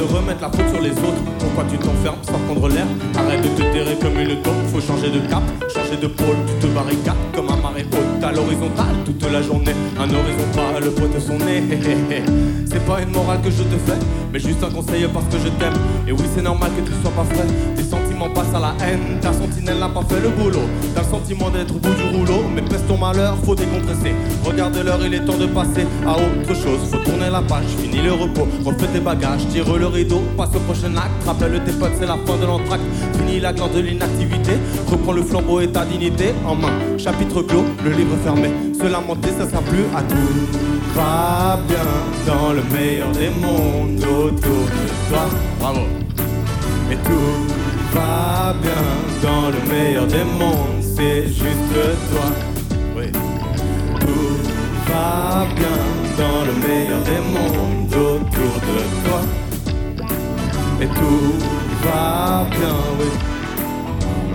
De 0.00 0.14
remettre 0.14 0.40
la 0.40 0.50
faute 0.50 0.68
sur 0.72 0.80
les 0.80 0.92
autres. 0.92 1.22
Pourquoi 1.38 1.64
tu 1.70 1.76
t'enfermes 1.76 2.22
sans 2.22 2.38
prendre 2.46 2.68
l'air? 2.68 2.86
Arrête 3.18 3.42
de 3.42 3.48
te 3.48 3.62
terrer 3.62 3.96
comme 4.00 4.18
une 4.18 4.40
taupe. 4.40 4.54
Faut 4.72 4.80
changer 4.80 5.10
de 5.10 5.20
cap, 5.28 5.42
changer 5.74 5.96
de 6.00 6.06
pôle. 6.06 6.36
Tu 6.46 6.66
te 6.66 6.72
barricades 6.72 7.24
comme 7.34 7.50
un 7.50 7.56
marée 7.56 7.86
haute 7.92 8.24
à 8.24 8.32
l'horizontale 8.32 8.96
toute 9.04 9.30
la 9.30 9.42
journée. 9.42 9.74
Un 9.98 10.08
horizontal, 10.08 10.82
le 10.82 10.90
poids 10.90 11.08
de 11.08 11.20
son 11.20 11.36
nez. 11.38 11.62
C'est 12.70 12.84
pas 12.86 13.02
une 13.02 13.10
morale 13.10 13.40
que 13.42 13.50
je 13.50 13.62
te 13.62 13.76
fais, 13.86 13.98
mais 14.32 14.38
juste 14.38 14.62
un 14.62 14.70
conseil 14.70 15.06
parce 15.12 15.26
que 15.26 15.38
je 15.38 15.48
t'aime. 15.58 15.74
Et 16.08 16.12
oui, 16.12 16.24
c'est 16.34 16.42
normal 16.42 16.70
que 16.76 16.88
tu 16.88 16.92
sois 17.02 17.10
pas 17.10 17.24
frais. 17.24 17.46
Tes 17.76 17.82
passent 18.28 18.54
à 18.54 18.60
la 18.60 18.74
haine. 18.84 19.18
Ta 19.20 19.32
sentinelle 19.32 19.78
n'a 19.78 19.88
pas 19.88 20.02
fait 20.02 20.20
le 20.20 20.28
boulot. 20.28 20.66
T'as 20.94 21.02
le 21.02 21.08
sentiment 21.08 21.50
d'être 21.50 21.74
au 21.74 21.78
bout 21.78 21.94
du 21.94 22.16
rouleau. 22.16 22.44
Mais 22.54 22.62
pèse 22.62 22.84
ton 22.86 22.98
malheur, 22.98 23.36
faut 23.44 23.54
décompresser. 23.54 24.14
Regarde 24.44 24.76
l'heure, 24.76 25.00
il 25.04 25.14
est 25.14 25.24
temps 25.24 25.38
de 25.38 25.46
passer 25.46 25.86
à 26.06 26.12
autre 26.12 26.54
chose. 26.54 26.80
Faut 26.90 26.98
tourner 26.98 27.30
la 27.30 27.42
page, 27.42 27.64
finis 27.80 28.02
le 28.02 28.12
repos. 28.12 28.46
Refais 28.64 28.86
tes 28.92 29.00
bagages, 29.00 29.46
tire 29.48 29.76
le 29.76 29.86
rideau. 29.86 30.22
Passe 30.36 30.54
au 30.54 30.60
prochain 30.60 30.94
acte. 30.96 31.24
Rappelle 31.26 31.60
tes 31.64 31.72
potes, 31.72 31.92
c'est 31.98 32.06
la 32.06 32.18
fin 32.26 32.36
de 32.36 32.46
l'entracte. 32.46 32.84
Finis 33.16 33.40
la 33.40 33.52
glande 33.52 33.72
de 33.72 33.80
l'inactivité. 33.80 34.52
Reprends 34.86 35.12
le 35.12 35.22
flambeau 35.22 35.60
et 35.60 35.68
ta 35.68 35.84
dignité 35.84 36.34
en 36.46 36.54
main. 36.54 36.72
Chapitre 36.98 37.42
clos, 37.42 37.64
le 37.84 37.90
livre 37.90 38.16
fermé. 38.22 38.50
Se 38.74 38.86
lamenter, 38.86 39.30
ça 39.38 39.48
sera 39.48 39.62
plus 39.62 39.84
à 39.96 40.02
tout. 40.02 40.16
Va 40.94 41.58
bien 41.68 41.76
dans 42.26 42.52
le 42.52 42.62
meilleur 42.72 43.10
des 43.12 43.30
mondes 43.30 44.02
autour 44.02 44.64
de 44.64 45.10
toi. 45.10 45.28
Bravo. 45.60 45.80
Et 46.90 46.96
tout 46.96 47.49
va 47.94 48.54
bien 48.62 48.84
dans 49.22 49.50
le 49.50 49.60
meilleur 49.68 50.06
des 50.06 50.24
mondes, 50.24 50.82
c'est 50.82 51.26
juste 51.26 51.72
toi. 52.10 52.30
Oui. 52.96 53.06
Tout 54.00 54.38
va 54.88 55.46
bien 55.54 55.80
dans 56.18 56.44
le 56.44 56.52
meilleur 56.66 57.02
des 57.02 57.22
mondes 57.34 57.94
autour 57.94 58.54
de 58.68 58.78
toi. 59.04 59.20
Et 60.80 60.86
tout 60.86 61.34
va 61.84 62.46
bien, 62.50 62.76
oui. 62.98 63.10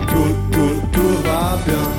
Tout, 0.08 0.34
tout, 0.52 0.80
tout 0.92 1.16
va 1.24 1.58
bien. 1.66 1.95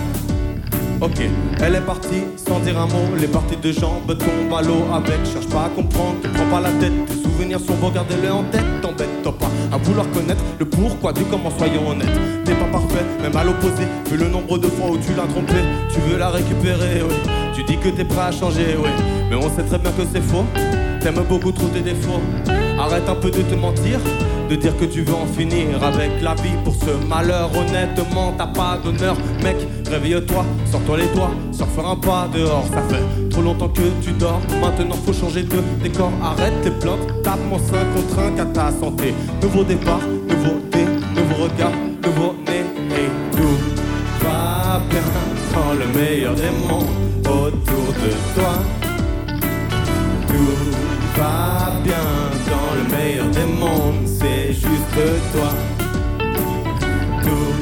Ok, 0.99 1.21
elle 1.61 1.75
est 1.75 1.81
partie 1.81 2.23
sans 2.35 2.59
dire 2.59 2.79
un 2.79 2.87
mot. 2.87 3.15
Les 3.19 3.27
parties 3.27 3.57
de 3.57 3.71
jambes 3.71 4.17
tombent 4.17 4.57
à 4.57 4.61
l'eau 4.63 4.85
avec. 4.91 5.19
Cherche 5.31 5.47
pas 5.47 5.65
à 5.65 5.69
comprendre, 5.69 6.15
tu 6.23 6.29
prends 6.29 6.45
pas 6.45 6.59
la 6.59 6.71
tête. 6.71 6.91
Tes 7.05 7.21
souvenirs 7.21 7.59
sont 7.59 7.75
beaux, 7.75 7.91
gardez-les 7.91 8.29
en 8.29 8.43
tête. 8.45 8.65
T'embête-toi 8.81 9.37
pas 9.37 9.49
à 9.71 9.77
vouloir 9.77 10.09
connaître 10.09 10.43
le 10.57 10.65
pourquoi 10.65 11.13
du 11.13 11.23
comment, 11.25 11.51
soyons 11.55 11.89
honnêtes. 11.89 12.09
T'es 12.45 12.55
pas 12.55 12.65
parfait, 12.71 13.05
même 13.21 13.35
à 13.35 13.43
l'opposé. 13.43 13.83
Vu 14.09 14.17
le 14.17 14.27
nombre 14.27 14.57
de 14.57 14.67
fois 14.67 14.89
où 14.89 14.97
tu 14.97 15.13
l'as 15.15 15.27
trompé, 15.27 15.61
tu 15.93 15.99
veux 16.09 16.17
la 16.17 16.29
récupérer, 16.29 17.03
oui. 17.07 17.15
Tu 17.53 17.63
dis 17.63 17.77
que 17.77 17.89
t'es 17.89 18.05
prêt 18.05 18.27
à 18.29 18.31
changer, 18.31 18.75
oui. 18.77 18.89
Mais 19.29 19.35
on 19.35 19.55
sait 19.55 19.63
très 19.63 19.77
bien 19.77 19.91
que 19.91 20.03
c'est 20.11 20.21
faux. 20.21 20.45
T'aimes 21.01 21.23
beaucoup 21.29 21.51
trop 21.51 21.67
tes 21.67 21.81
défauts. 21.81 22.21
Arrête 22.79 23.07
un 23.07 23.15
peu 23.15 23.29
de 23.29 23.41
te 23.41 23.55
mentir, 23.55 23.99
de 24.49 24.55
dire 24.55 24.75
que 24.77 24.85
tu 24.85 25.01
veux 25.01 25.13
en 25.13 25.25
finir 25.25 25.83
avec 25.83 26.21
la 26.21 26.33
vie 26.35 26.55
pour 26.63 26.75
ce 26.75 26.91
malheur. 27.07 27.49
Honnêtement, 27.55 28.33
t'as 28.37 28.47
pas 28.47 28.77
d'honneur, 28.83 29.15
mec. 29.43 29.57
Réveille-toi, 29.89 30.45
sors-toi 30.71 30.97
les 30.97 31.07
doigts, 31.15 31.31
sors 31.51 31.67
faire 31.69 31.87
un 31.87 31.95
pas 31.95 32.27
dehors. 32.33 32.65
Ça 32.71 32.81
fait 32.89 33.29
trop 33.29 33.41
longtemps 33.41 33.69
que 33.69 33.81
tu 34.01 34.11
dors. 34.11 34.41
Maintenant, 34.61 34.95
faut 35.05 35.13
changer 35.13 35.43
de 35.43 35.57
décor. 35.81 36.11
Arrête 36.23 36.53
les 36.63 36.71
plaintes, 36.71 37.23
tape 37.23 37.39
mon 37.49 37.57
5 37.57 37.65
contre 37.95 38.19
1 38.19 38.31
qu'à 38.31 38.45
ta 38.45 38.71
santé. 38.71 39.13
Nouveau 39.41 39.63
départ, 39.63 40.01
nouveauté, 40.27 40.85
nouveau 41.15 41.43
regard, 41.43 41.71
nouveau 42.03 42.35
nez. 42.45 42.65
Et 42.95 43.35
tout 43.35 43.57
va 44.23 44.81
bien 44.89 45.01
dans 45.53 45.73
le 45.73 45.99
meilleur 45.99 46.35
des 46.35 46.51
mondes 46.67 46.87
autour 47.25 47.93
de 48.01 48.09
toi. 48.35 48.53
Tout 50.27 50.57
va 51.17 51.71
bien 51.83 51.95
dans 52.49 52.71
le 52.75 52.97
meilleur 52.97 53.27
des 53.27 53.45
mondes, 53.59 54.06
juste 54.57 54.99
toi. 55.33 55.51
Tout 57.23 57.53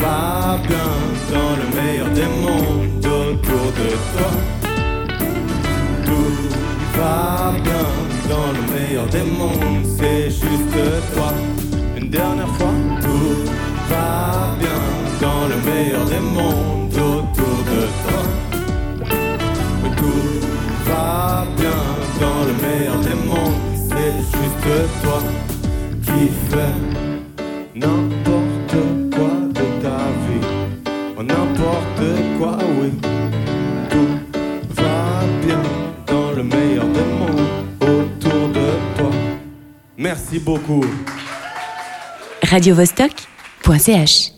va 0.00 0.58
bien 0.68 0.90
dans 1.32 1.54
le 1.60 1.66
meilleur 1.76 2.08
des 2.10 2.30
mondes 2.44 3.06
autour 3.06 3.66
de 3.80 3.88
toi. 4.12 4.30
Tout 6.06 6.36
va 6.98 7.52
bien 7.62 7.86
dans 8.28 8.50
le 8.56 8.62
meilleur 8.74 9.06
des 9.06 9.26
mondes, 9.38 9.86
c'est 9.98 10.30
juste 10.30 10.76
toi. 11.14 11.32
Une 11.96 12.10
dernière 12.10 12.52
fois, 12.56 12.74
tout 13.00 13.50
va 13.90 14.56
bien 14.58 14.80
dans 15.20 15.44
le 15.48 15.56
meilleur 15.70 16.04
des 16.04 16.24
mondes 16.36 16.92
autour 16.92 17.58
de 17.72 17.80
toi. 18.04 18.22
Tout 19.96 20.30
va 20.86 21.46
bien 21.56 21.80
dans 22.20 22.40
le 22.48 22.54
meilleur 22.66 22.98
des 22.98 23.18
mondes, 23.28 23.60
c'est 23.88 24.16
juste 24.36 25.02
toi 25.02 25.43
fais 26.28 26.74
n'importe 27.74 28.76
quoi 29.14 29.30
de 29.48 29.82
ta 29.82 29.98
vie. 30.24 30.46
Oh, 31.16 31.22
N'importe 31.22 32.38
quoi, 32.38 32.58
oui. 32.80 32.90
Tout 33.90 34.18
va 34.70 35.22
bien 35.44 35.62
dans 36.06 36.32
le 36.32 36.42
meilleur 36.42 36.86
des 36.88 37.04
mondes 37.18 37.48
autour 37.80 38.48
de 38.48 38.68
toi. 38.96 39.10
Merci 39.96 40.38
beaucoup. 40.38 40.84
radiovostok.ch 42.42 44.33